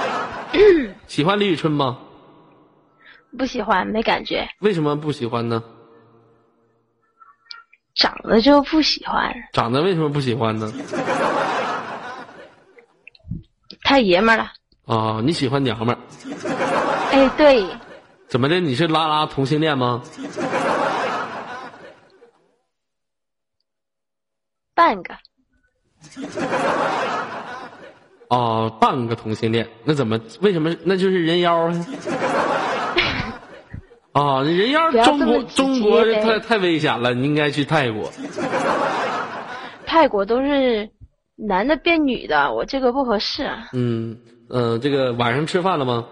[1.08, 1.98] 喜欢李宇春吗？
[3.38, 4.46] 不喜欢，没感觉。
[4.60, 5.64] 为什么不喜欢呢？
[7.94, 9.34] 长得就不喜欢。
[9.54, 10.70] 长得为什么不喜欢呢？
[13.84, 14.52] 太爷们了。
[14.88, 15.98] 啊，你喜欢娘们儿？
[17.12, 17.62] 哎，对。
[18.26, 18.58] 怎么的？
[18.58, 20.02] 你是拉拉同性恋吗？
[24.74, 25.14] 半个。
[28.28, 30.18] 哦，半个同性恋，那怎么？
[30.40, 30.74] 为什么？
[30.84, 31.86] 那就是人妖啊。
[34.12, 38.10] 啊，人妖中国中国太太危险了，你应该去泰国。
[39.84, 40.88] 泰国都是
[41.36, 43.50] 男的变女的，我这个不合适。
[43.74, 44.16] 嗯
[44.50, 46.04] 嗯，这个晚上吃饭了吗？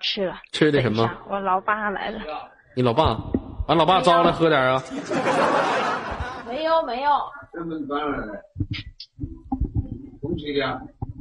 [0.00, 0.34] 吃了。
[0.52, 1.10] 吃的什么？
[1.28, 2.20] 我老爸来了。
[2.74, 3.16] 你老爸？
[3.66, 4.80] 俺老爸招来喝点啊。
[6.46, 7.10] 没有没有。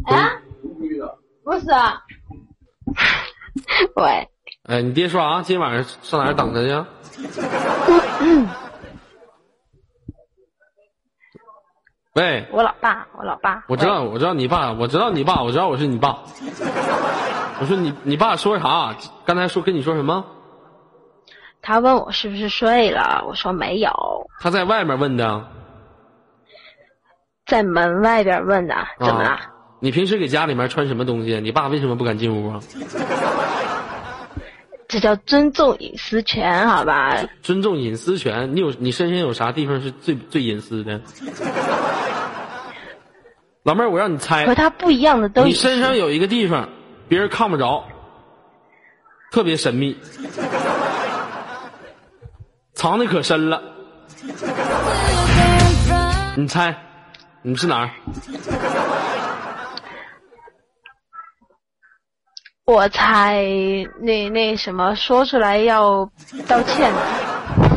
[0.06, 0.32] 啊？
[1.44, 1.66] 不是。
[3.96, 4.30] 喂。
[4.64, 5.42] 哎，你爹说啊？
[5.42, 6.68] 今天晚上上哪儿等他去？
[12.18, 16.18] 喂，我老爸，我老爸，我知道，我知道你爸，我知道你爸，我知道我是你爸。
[17.62, 18.96] 我说你，你爸说啥？
[19.24, 20.26] 刚才说跟你说什么？
[21.62, 23.92] 他问我是不是睡了，我说没有。
[24.40, 25.46] 他在外面问的，
[27.46, 29.40] 在门外边问的，怎么了？
[29.80, 31.40] 你平时给家里面穿什么东西？
[31.40, 32.60] 你爸为什么不敢进屋啊？
[34.88, 37.18] 这叫尊重隐私权，好吧？
[37.42, 41.02] 尊重隐私权，你有你身上有啥地方是最最隐私的？
[43.64, 44.46] 老妹儿，我让你猜。
[44.46, 45.44] 和他不一样的都。
[45.44, 46.70] 你身上有一个地方，
[47.10, 47.84] 别人看不着，
[49.30, 49.98] 特别神秘，
[52.74, 53.62] 藏的可深了。
[56.38, 56.74] 你猜，
[57.42, 57.90] 你是哪儿？
[62.68, 63.42] 我猜
[64.02, 66.04] 那那什么说出来要
[66.50, 66.94] 道歉。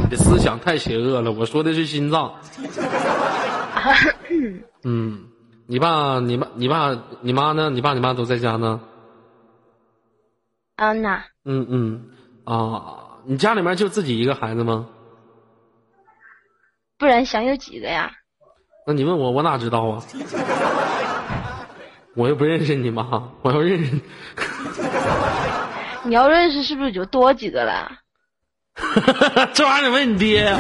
[0.03, 2.35] 你的思想太邪恶了，我说的是心脏。
[4.83, 5.29] 嗯，
[5.69, 7.71] 你爸、你爸、你爸、你妈呢？
[7.71, 8.81] 你爸、你妈都在家呢。
[10.75, 11.23] 嗯呐。
[11.45, 12.11] 嗯嗯
[12.45, 14.89] 啊，你家里面就自己一个孩子吗？
[16.99, 18.11] 不然想有几个呀？
[18.89, 20.03] 那你问我，我哪知道啊？
[22.15, 23.05] 我又不认识你妈，
[23.43, 24.01] 我要认识。
[26.05, 27.91] 你要认识是不是就多几个了？
[29.55, 30.53] 这玩意儿得问你爹。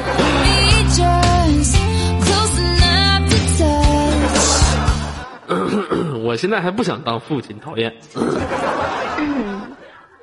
[6.22, 7.92] 我现在还不想当父亲，讨厌。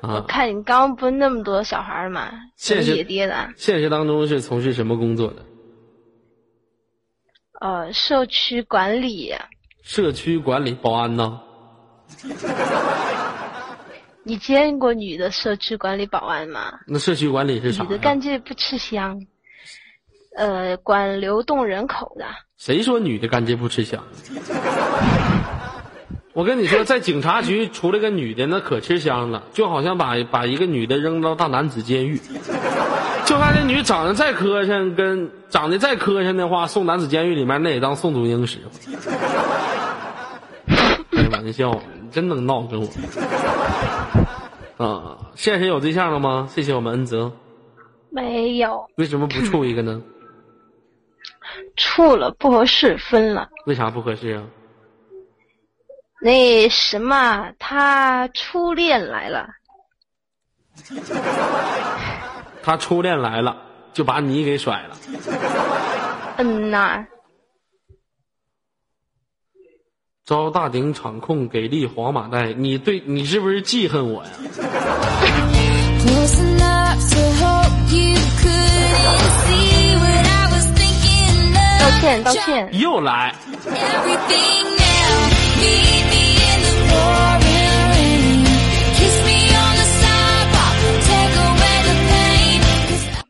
[0.00, 3.48] 我看你刚不那么多小孩嘛，现实爹的。
[3.56, 5.44] 现实当中是从事什么工作的？
[7.60, 9.34] 呃，社区管理。
[9.88, 11.40] 社区管理保安呢？
[14.22, 16.74] 你见过女的社区管理保安吗？
[16.86, 17.84] 那社区管理是啥？
[17.84, 19.18] 女的干这不吃香，
[20.36, 22.26] 呃，管流动人口的。
[22.58, 24.04] 谁说女的干这不吃香？
[26.34, 32.20] 我跟你说，在警察局出来个女的，那可吃香了，就好像把把一个女的扔到大男子监狱。
[33.28, 38.58] 就算这女长得再磕碜，跟长得再磕碜的话，送男子监狱里面那也当宋祖英使。
[41.12, 42.88] 开玩笑，你真能闹跟我。
[44.82, 46.48] 啊，现实有对象了吗？
[46.50, 47.30] 谢谢我们恩泽。
[48.08, 48.88] 没有。
[48.96, 50.00] 为什么不处一个呢？
[51.76, 53.50] 处了不合适，分了。
[53.66, 54.42] 为啥不合适啊？
[56.22, 59.50] 那什么，他初恋来了。
[62.62, 63.56] 他初恋来了，
[63.92, 64.96] 就把你给甩了。
[66.38, 67.06] 嗯呐。
[70.24, 74.30] 招大顶场控给力黄马带，你对你是不是记恨我呀？
[81.80, 82.68] 道歉道歉。
[82.78, 83.34] 又来。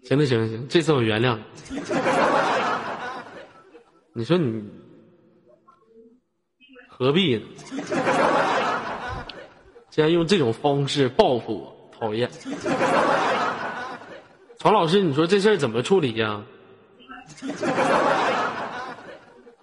[0.09, 1.37] 行了行了行，这次我原谅
[1.69, 1.79] 你。
[4.15, 4.65] 你说你
[6.89, 7.43] 何必呢？
[9.91, 12.27] 竟然用这种方式报复我，讨厌！
[14.57, 16.43] 曹老师，你说这事儿怎么处理呀？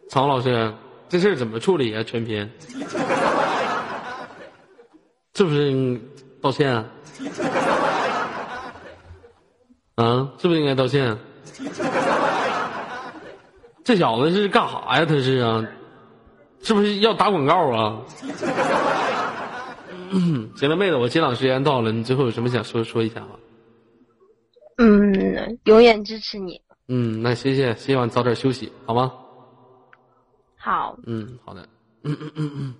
[0.09, 0.71] 曹老师，
[1.09, 2.03] 这事儿怎么处理呀？
[2.03, 2.47] 全篇，
[5.33, 5.99] 是不是
[6.39, 6.85] 道歉啊？
[9.95, 11.17] 啊，是不是应该道歉？
[13.83, 15.05] 这小子是干啥呀？
[15.05, 15.63] 他是啊，
[16.61, 17.97] 是不是要打广告啊？
[20.57, 23.27] 行了，妹子，我接档时间到了，你最后有什么想说说一下吗？
[24.77, 26.59] 嗯，永远支持你。
[26.87, 29.11] 嗯，那谢谢，希望早点休息，好吗？
[30.57, 30.97] 好。
[31.05, 31.61] 嗯，好的。
[32.03, 32.73] 嗯嗯嗯嗯，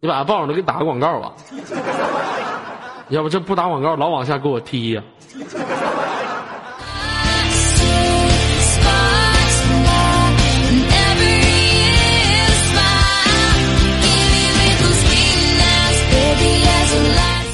[0.00, 1.34] 你把报上都给打个广告吧，
[3.10, 5.02] 要不这不打广告老往下给我踢呀。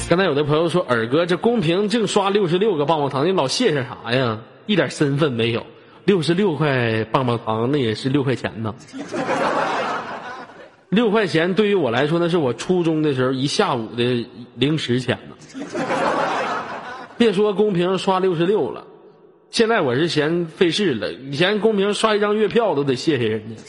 [0.09, 4.39] 刚才有的朋友说，尔哥这公屏净刷六十六个棒棒糖，你老谢谢啥呀？
[4.65, 5.63] 一点身份没有，
[6.03, 8.73] 六十六块棒棒糖那也是六块钱呢。
[10.89, 15.35] 六块钱对于我来说，那是我初中的时候一下午的零食钱呢。
[17.15, 18.87] 别说公屏刷六十六了，
[19.51, 21.13] 现在我是嫌费事了。
[21.13, 23.61] 以前公屏刷一张月票都得谢谢人家。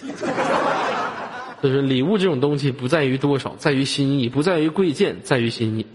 [1.62, 5.86] 就是礼物这种东西，不在于多少，在于心意；不在于贵贱，在于心意。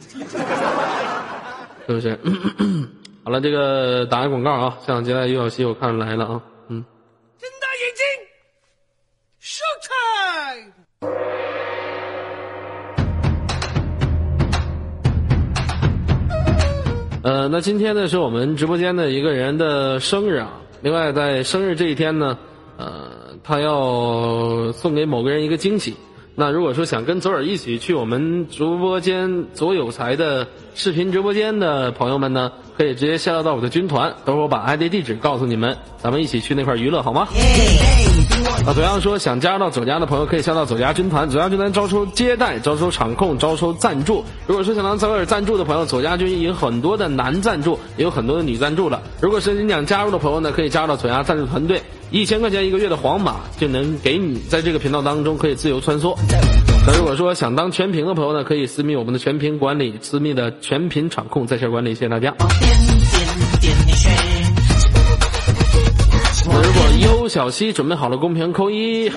[1.87, 2.17] 是不是？
[3.25, 4.77] 好了，这个打个广告啊！
[4.81, 6.85] 下场接待尤小西，我看来了啊，嗯。
[7.39, 8.05] 睁大眼睛
[9.41, 10.71] ，show time！
[17.23, 20.61] 呃，那今天呢是我们直播间的一个人的生日啊。
[20.81, 22.37] 另外，在生日这一天呢，
[23.47, 25.95] 他要送给某个人一个惊喜，
[26.33, 37.27] 那如果说想跟左耳一起去我们直播间左有才的视频直播间的朋友们呢，可以直接下载到我的军团，等会儿我把 ID 地址告诉你们，咱们一起去那块娱乐好吗？
[38.65, 44.23] 啊，同样说想加入到左家的朋友可以下到左家军团，左家军团招收接待、招收场控、招收赞助。
[44.47, 49.03] 如果说想当左耳赞助的朋友，左家军有很多的男赞助，也有很多的女赞助了。
[49.21, 51.79] 如果是你想加入的朋友呢，可以加入到左家赞助团队。
[52.11, 56.15] 一千块钱一个月的皇马就能给你在这个频道当中可以自由穿梭。
[56.87, 62.33] 那如果说想当全屏的朋友呢，可以私密我们的全屏管理，私密的全屏场控在线管理，谢谢大家。
[66.47, 69.11] 那如果优小西准备好了，公屏扣一。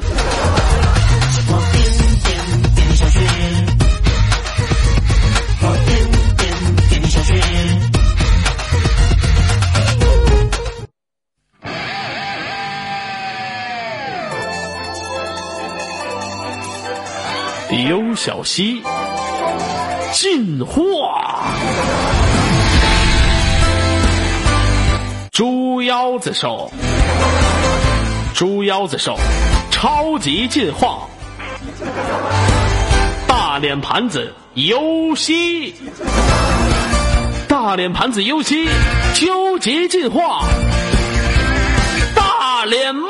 [17.70, 18.82] 优小溪
[20.10, 21.52] 进化，
[25.30, 26.72] 猪腰子兽，
[28.34, 29.18] 猪腰子兽
[29.70, 31.00] 超级进化，
[33.26, 35.74] 大脸盘子优西，
[37.46, 38.66] 大脸盘子优西
[39.12, 40.42] 究极进化，
[42.14, 43.08] 大脸猫。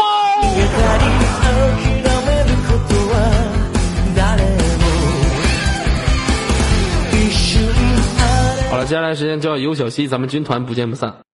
[8.88, 11.18] 接下来时间交给尤小西，咱们军团不见不散。